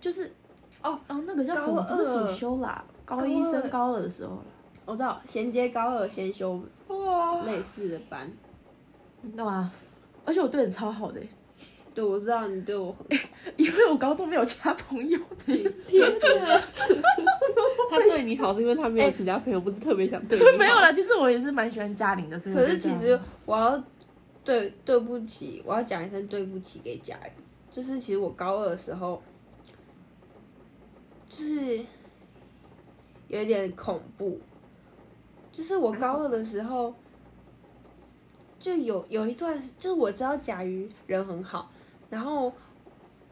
[0.01, 0.31] 就是
[0.81, 1.83] 哦哦那个叫什么？
[1.83, 4.41] 高不是暑二修啦，高高一升高二的时候啦。
[4.85, 8.31] 我知道衔接高二先修哇，类似的班。
[9.35, 9.71] 懂啊！
[10.23, 11.27] 而且我对你超好的欸，
[11.95, 13.27] 对，我知道你对我很好。
[13.57, 15.55] 因为我高中没有其他朋友的。
[15.85, 16.03] 天
[16.43, 16.61] 哪！
[17.89, 20.57] 他对你好是因为他没有其他朋友，不是特别想对你 好。
[20.57, 23.81] 没有啦，其实我也是蛮喜欢嘉玲的，可是其实我要
[24.43, 27.31] 对对不起，我要讲一声对不起给嘉玲。
[27.71, 29.21] 就是其实我高二的时候，
[31.29, 31.79] 就是
[33.29, 34.39] 有一点恐怖。
[35.51, 36.93] 就是我高二的时候，
[38.59, 41.71] 就有有一段，就是我知道甲鱼人很好，
[42.16, 42.49] 然后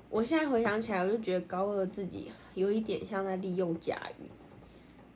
[0.10, 4.30] 我现在回想起来，我就觉得高二自己有一点像在利用甲鱼，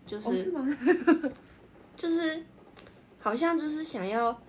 [0.05, 0.65] 就哦是吗？
[1.97, 2.41] 就是
[3.19, 4.41] 好像就是想要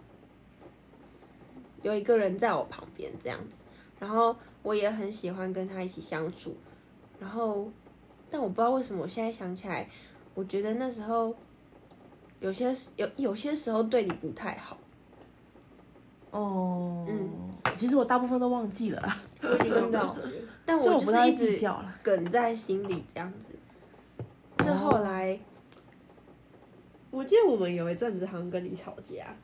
[1.82, 3.64] 有一个人在我旁边这样子，
[3.98, 6.56] 然后我也很喜欢跟他一起相处，
[7.18, 7.68] 然后
[8.30, 9.90] 但我不知道为什么我现在想起来，
[10.34, 11.34] 我觉得那时候
[12.38, 14.78] 有些有有些时候对你不太好，
[16.30, 17.30] 哦，嗯，
[17.76, 20.28] 其实我大部分都忘记了，我已经真的忘记了
[20.64, 21.94] 但我不是一直计较了。
[22.02, 23.54] 梗在心里这样子，
[24.64, 25.38] 是后来
[27.10, 29.34] 我记得我们有一阵子好像跟你吵架。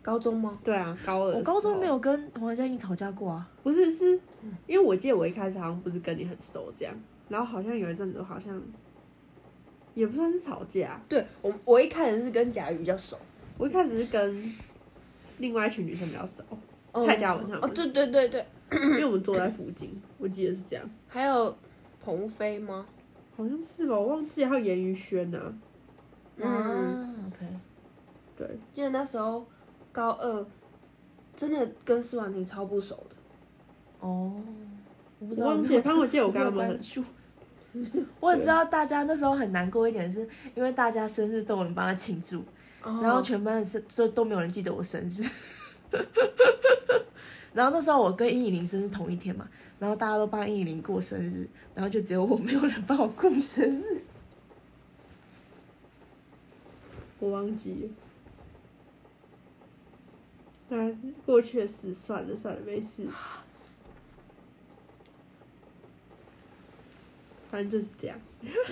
[0.00, 0.58] 高中吗？
[0.64, 1.34] 对啊，高二。
[1.34, 1.86] 我高中没。
[1.86, 3.46] 有跟黄嘉颖吵架过啊。
[3.62, 4.18] 不是，是
[4.66, 6.94] 因为我记得我一开始好像不是跟你很熟这样，
[7.28, 8.58] 然后好像有一阵子好像
[9.92, 13.18] 也不算是吵架，对我我一开始是跟甲鱼比较熟，
[13.58, 14.54] 我一开始是跟
[15.38, 16.42] 另外一群女生比较熟，
[17.06, 21.56] 蔡嘉文他们哦，对对对对，因为我们坐在附近，我记得是这样，还有
[22.04, 22.86] 鹏飞吗？
[23.36, 25.58] 好像是吧，我忘记还有严于轩呢，
[26.36, 27.46] 嗯，啊，OK。
[28.36, 29.44] 对，记得那时候
[29.92, 30.46] 高二，
[31.36, 33.16] 真的跟施婉婷超不熟的。
[34.00, 34.32] 哦，
[35.18, 35.48] 我不知道。
[35.48, 37.04] 我忘记了，反正我记得我跟他们很没有关注。
[38.18, 42.44] 我也知道大家那时候很难过一点，是因为大家生日都有人帮他庆祝，
[42.82, 45.28] 然然后全班的生就都没有人记得我生日。
[47.54, 49.48] 然后那时候我跟殷以玲生日同一天嘛，
[49.78, 54.02] 然后大家都帮殷以玲过生日，然后就只有我没有人帮我过生日。
[57.18, 57.88] 我忘记了。
[60.68, 60.92] 那
[61.26, 63.08] 过去的事算了算了，没事。
[67.50, 68.16] 反正就是这样。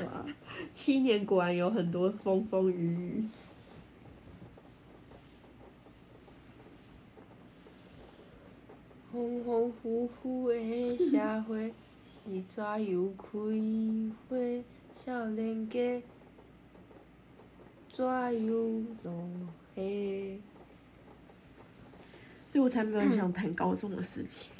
[0.05, 0.25] 哇，
[0.73, 3.29] 七年果然有很多风风雨雨。
[9.17, 11.17] 风风雨雨的社
[11.49, 11.73] 会
[12.05, 13.25] 是怎样开
[14.29, 14.37] 花？
[14.95, 16.03] 少年家
[17.95, 18.83] 怎样落
[19.75, 19.81] 下？
[22.51, 24.53] 所以我才没有很想谈高中的事情。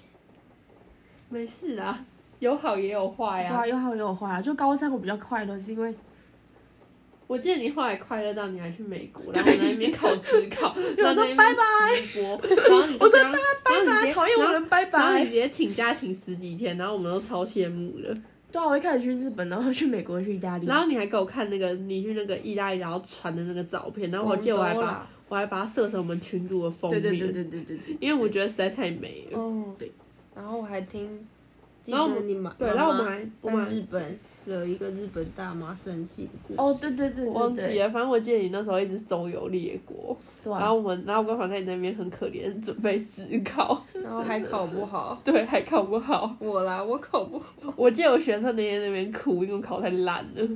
[1.29, 2.07] 没事啊，
[2.39, 3.49] 有好也有坏啊。
[3.51, 4.41] 对啊，有好也有坏啊。
[4.41, 5.95] 就高三我比较快乐，是因为
[7.27, 11.63] 我记得你后来快乐到你还去美国，然后我在那边考职考， 然后说拜拜，
[12.57, 13.39] 然后你我说拜
[13.85, 15.31] 拜，讨厌我的人拜然后你直。
[15.33, 18.17] 接请假请十几天，然后我们都超羡慕的。
[18.53, 20.67] 对啊，我一开始去日本，然后去美国，去意大利。
[20.67, 29.39] 然后你还给我看那个你去那个意大利然后传的那个照片，然后我记得我还把我还把它设成我们群组的封面，对对对对对对对，因为我觉得实在太美了。
[29.39, 29.91] 哦，对。
[30.35, 31.27] 然后我还听，
[31.87, 36.61] 然后你妈对，然后我们还我们在日本惹一个日本大妈生气的故事。
[36.61, 46.35] 哦，对对对忘记了，反正我记得你那时候一直周游列国，对啊然后我们，然后我跟黄凯那边很可怜，准备职考， 然后还考不好， 对，还考不好。
[46.39, 47.47] 我啦，我考不好。
[47.77, 50.49] 我记得我学生那天那边哭，因为我考太烂了。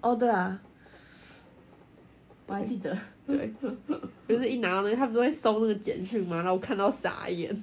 [0.00, 0.58] 哦对啊，
[2.46, 2.96] 我还记得。
[3.24, 3.52] 对，
[4.28, 7.62] 就是一拿到那个，他们都会收那个简讯嘛，然后我看到傻眼。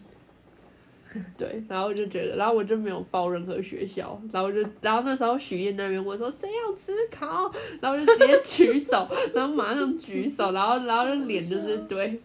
[1.37, 7.51] 对，然后我就觉得，然后我就没有报任何学校，然后就，然后那时候许燕那边问说谁要自考，
[7.81, 12.21] 然后我就直接举手，然后马上举手，然后然后就脸就是对，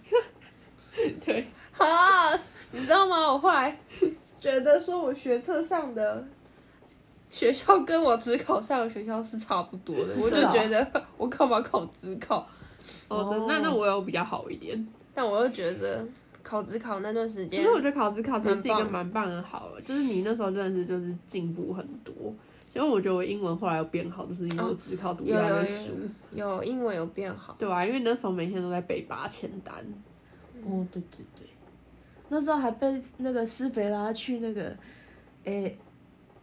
[1.25, 1.47] 对，
[1.79, 2.33] 啊，
[2.73, 3.33] 你知道吗？
[3.33, 3.77] 我后来
[4.41, 6.23] 觉得说，我学测上的
[7.31, 12.47] 学校跟我只考上的学校是差不多的，我就觉得我干嘛考只考？
[13.09, 16.05] 哦，那那我有比较好一点，但我又觉得
[16.45, 22.15] 考职考那段时间可是，我觉得考职考其实是一个蛮棒的好了，就是你那时候真的是就是进步很多，
[22.75, 25.93] 因为我觉得我英文后来有变好，就是因为我职考读越有有来越熟，
[26.33, 29.75] 有有英文有变好，对啊，因为那时候每天都在背八千单。
[30.67, 31.47] 哦对对对，
[32.29, 34.75] 那时候还被那个施肥拉去那个，
[35.45, 35.77] 诶，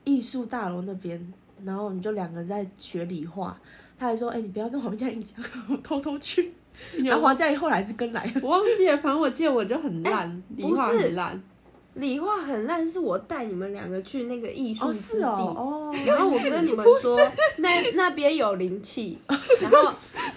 [0.03, 1.33] 艺术大楼那边，
[1.63, 3.59] 然后我们就两个人在学理化，
[3.97, 6.51] 他还说：“哎、你不要跟黄佳玲讲，我偷偷去。”
[7.03, 11.43] 然后黄嘉怡后来是跟来，我忘记了，反正我记得我就很烂，理化不是很烂。
[11.93, 15.19] 理化很烂，是我带你们两个去那个艺术哦，之地。
[15.19, 17.19] 是哦，哦，然后我跟你们说，
[17.57, 19.91] 那那边有灵气， 然后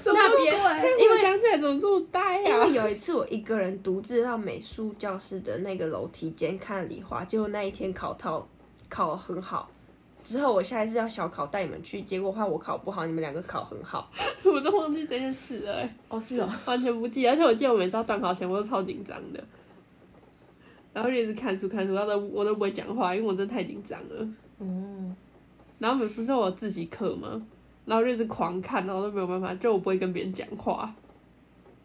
[0.06, 0.52] 那边
[0.98, 2.74] 因为想起来怎么这么呆啊因为？
[2.74, 8.44] 有一次我一个人独自到美术教室的那个楼梯间看理化，结果那一天考套
[8.88, 9.70] 考得很好。
[10.24, 14.10] 之后我下一次要小考带你们去，结果换我考不好，你们两个考很好。
[14.42, 17.30] 我都忘记这件事了、欸，哦是哦，完全不记得。
[17.30, 19.44] 而且我记得我每次到段考前，我都超紧张的，
[20.94, 24.28] 然后就一直看书看书，然后都我都不会讲话，因为我真的太紧张了。
[24.60, 25.14] 嗯，
[25.78, 27.46] 然后每不是我有自习课吗？
[27.84, 30.90] 然后就一直狂看，然后都没有办法，就我不会跟别人讲话，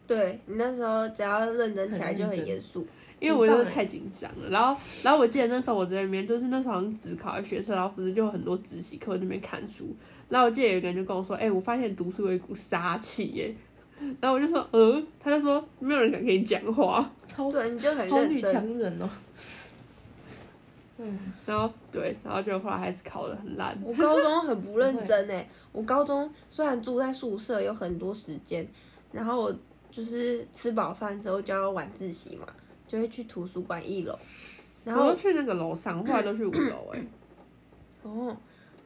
[0.07, 2.87] 对你那时候只要认真起来就很严肃。
[3.19, 4.49] 因为我真的太紧张了。
[4.49, 9.95] 然后，然后我记得那时候我在那边，就是那时候好像只考在学测，然后不是就有很多自习课在那边看书。
[10.29, 13.55] 然后我记得有一个人就跟我说：“哎、我发现读书有一股杀气耶。”
[14.21, 17.11] 然后我就说：“嗯。”他就说：“没有人敢跟你讲话。
[17.27, 18.39] 超对，你就很好女。
[18.39, 19.09] 强人哦。
[20.99, 23.77] 嗯，”然后对，然后就后来还是考得很烂。
[23.83, 28.67] 我高中很不认 真哎，我高中虽然住在宿舍有很多时间，
[29.11, 29.55] 然后我
[29.89, 32.45] 就是吃饱饭之后就要晚自习嘛，
[32.89, 34.17] 就会去图书馆一楼，
[34.83, 37.05] 然后我都去那个楼上，后来都去五楼哎。
[38.01, 38.35] 哦，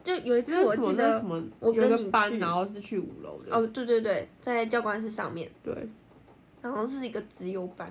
[0.02, 0.84] 就有一次那是什么？
[0.84, 1.42] 我记得那是什么？
[1.60, 3.56] 我有跟你个班，去然后是去五楼的。
[3.56, 5.74] 哦，对对对，在教官室上面，对，
[6.60, 7.90] 然后是一个资优班。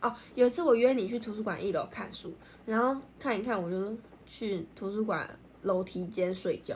[0.00, 2.32] 哦，有一次我约你去图书馆一楼看书，
[2.64, 5.28] 然后看一看，我就去图书馆
[5.62, 6.74] 楼梯间睡觉，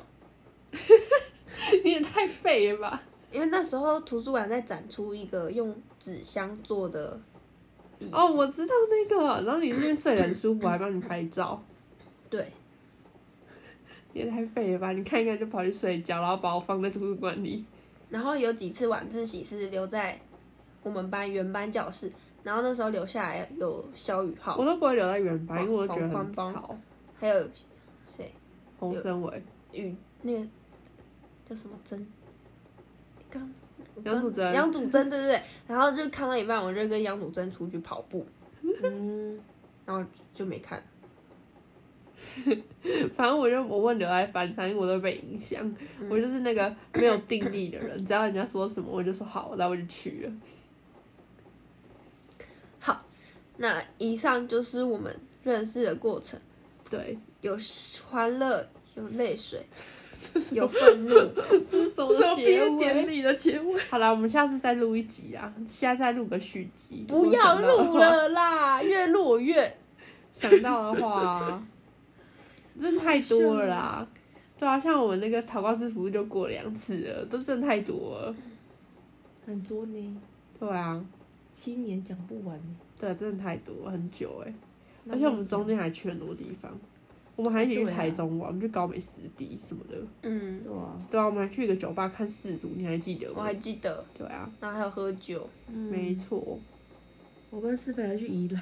[1.82, 3.02] 你也太废了吧！
[3.30, 7.20] 因为那时候图书馆在展出一个用纸箱做的
[8.00, 8.10] 椅。
[8.12, 11.62] 哦，我知道那个，然后你那边睡得很舒服，还帮你拍照，
[12.30, 12.52] 对，
[14.12, 14.92] 也太废了吧！
[14.92, 17.64] 你看一看就跑去睡觉，然后把我放在图书馆里。
[18.10, 20.18] 然后有几次晚自习是留在
[20.82, 22.10] 我们班原班教室，
[22.42, 26.76] 然后那时候留下来有肖宇浩我，都不会留在原班，因为我觉得很吵。
[27.20, 27.48] 还有
[28.16, 28.32] 谁
[28.78, 29.42] 洪森伟、
[29.72, 30.46] 宇那个
[31.44, 32.06] 叫什么珍，
[33.28, 33.52] 刚
[34.04, 38.26] 杨祖珍杨祖珍，对对对，然后就看到一半，我就跟杨祖珍出去跑步，
[38.82, 39.38] 嗯，
[39.84, 40.82] 然后就没看。
[43.16, 45.60] 反正我就我问刘爱凡，反正我都被影响。
[45.98, 46.08] 嗯。
[46.08, 50.32] 我就是那个没有定力的人，只要人家说什么，我就说好，然后我就去了。
[52.78, 53.04] 好，
[53.56, 56.38] 那以上就是我们认识的过程，
[56.88, 57.56] 对，有
[58.08, 59.66] 欢乐，有泪水，
[60.54, 61.14] 有愤怒。
[61.70, 63.08] 这是什么典？
[63.08, 63.78] 礼的结尾。
[63.90, 67.04] 好了，我们下次再录一集啊，下次再录个续集。
[67.08, 69.76] 不要录了啦，越录我越
[70.32, 71.62] 想到的话，
[72.80, 74.06] 真的太多了啦。
[74.58, 78.34] 对啊，像我们那个祷告之服就过两次了，都真的太多了。
[79.46, 80.16] 很多呢，
[80.58, 81.04] 对啊，
[81.54, 82.76] 七年讲不完呢。
[83.00, 84.52] 对，真的太多，很久哎。
[85.04, 86.76] 那而且我们中间还去很多地方，
[87.38, 89.96] 我们还一起去台中玩，我们去高美湿地什么的。
[90.22, 93.34] 嗯，对啊，对啊，我们还去一个酒吧看四组，你还记得吗？
[93.36, 93.54] 我还？
[93.54, 95.88] 记得，对啊，然后还有喝酒，嗯。
[95.88, 96.58] 没错，
[97.50, 98.60] 我跟思菲还去宜兰，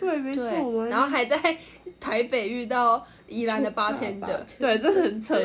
[0.00, 1.36] 对，没错，我，们然后还在
[2.00, 5.38] 台北遇到宜兰的八天的，对，真的很扯，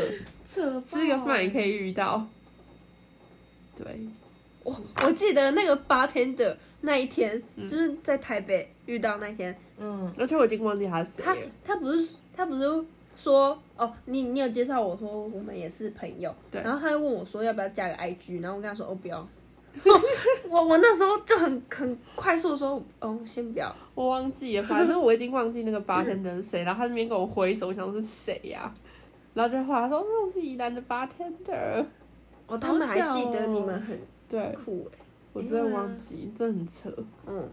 [0.50, 2.26] 扯吃个饭也可以遇到。
[3.78, 3.86] 对，
[4.64, 11.42] 我我记得那个八天的那一天，就是在台北遇到那天，嗯，而且我已经忘记他是谁他了。
[11.64, 12.86] 他不是他不是
[13.16, 16.62] 说哦，你你有介绍我说我们也是朋友，对。
[16.64, 19.28] 然后他又问我说要不要加个 IG，然后我跟他说哦不要，
[20.50, 28.74] 我我那时候就很很快速的说哦先不要，我忘记了，反正我已经忘记那个八天的是谁，然后他那边跟我挥手，我想是谁呀、
[29.36, 31.86] 然后就后来他说那我是宜兰的 bartender，
[32.48, 33.48] 哦他们还记得哦。
[33.48, 34.58] 你们很对。
[34.66, 37.04] 酷哎，我真的忘记，真的很扯。
[37.28, 37.48] 嗯，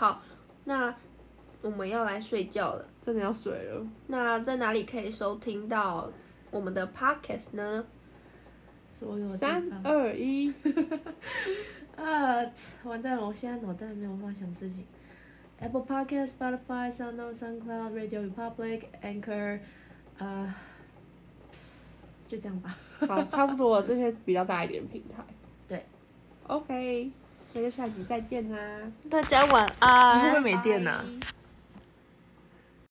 [0.00, 0.22] 好，
[0.64, 0.94] 那
[1.60, 2.88] 我们要来睡觉了。
[3.04, 6.10] 真的要睡了，那在哪里可以收听到
[6.50, 7.84] 我们的 podcast 呢？
[8.90, 10.50] 所有地三二一，
[11.96, 12.40] 啊，
[12.84, 13.26] 完蛋了！
[13.26, 14.86] 我现在脑袋没有办法想事情。
[15.58, 19.60] Apple Podcast、Spotify、SoundOn、SoundCloud、Radio Republic、Anchor，
[20.16, 20.54] 呃，
[22.26, 22.74] 就这样吧。
[23.06, 25.22] 好，差不多了，这些比较大一点的平台。
[25.68, 25.84] 对
[26.46, 27.10] ，OK，
[27.52, 28.58] 那就下集再见啦。
[29.10, 30.22] 大家晚安你安。
[30.22, 31.39] 会不会没电呐、拜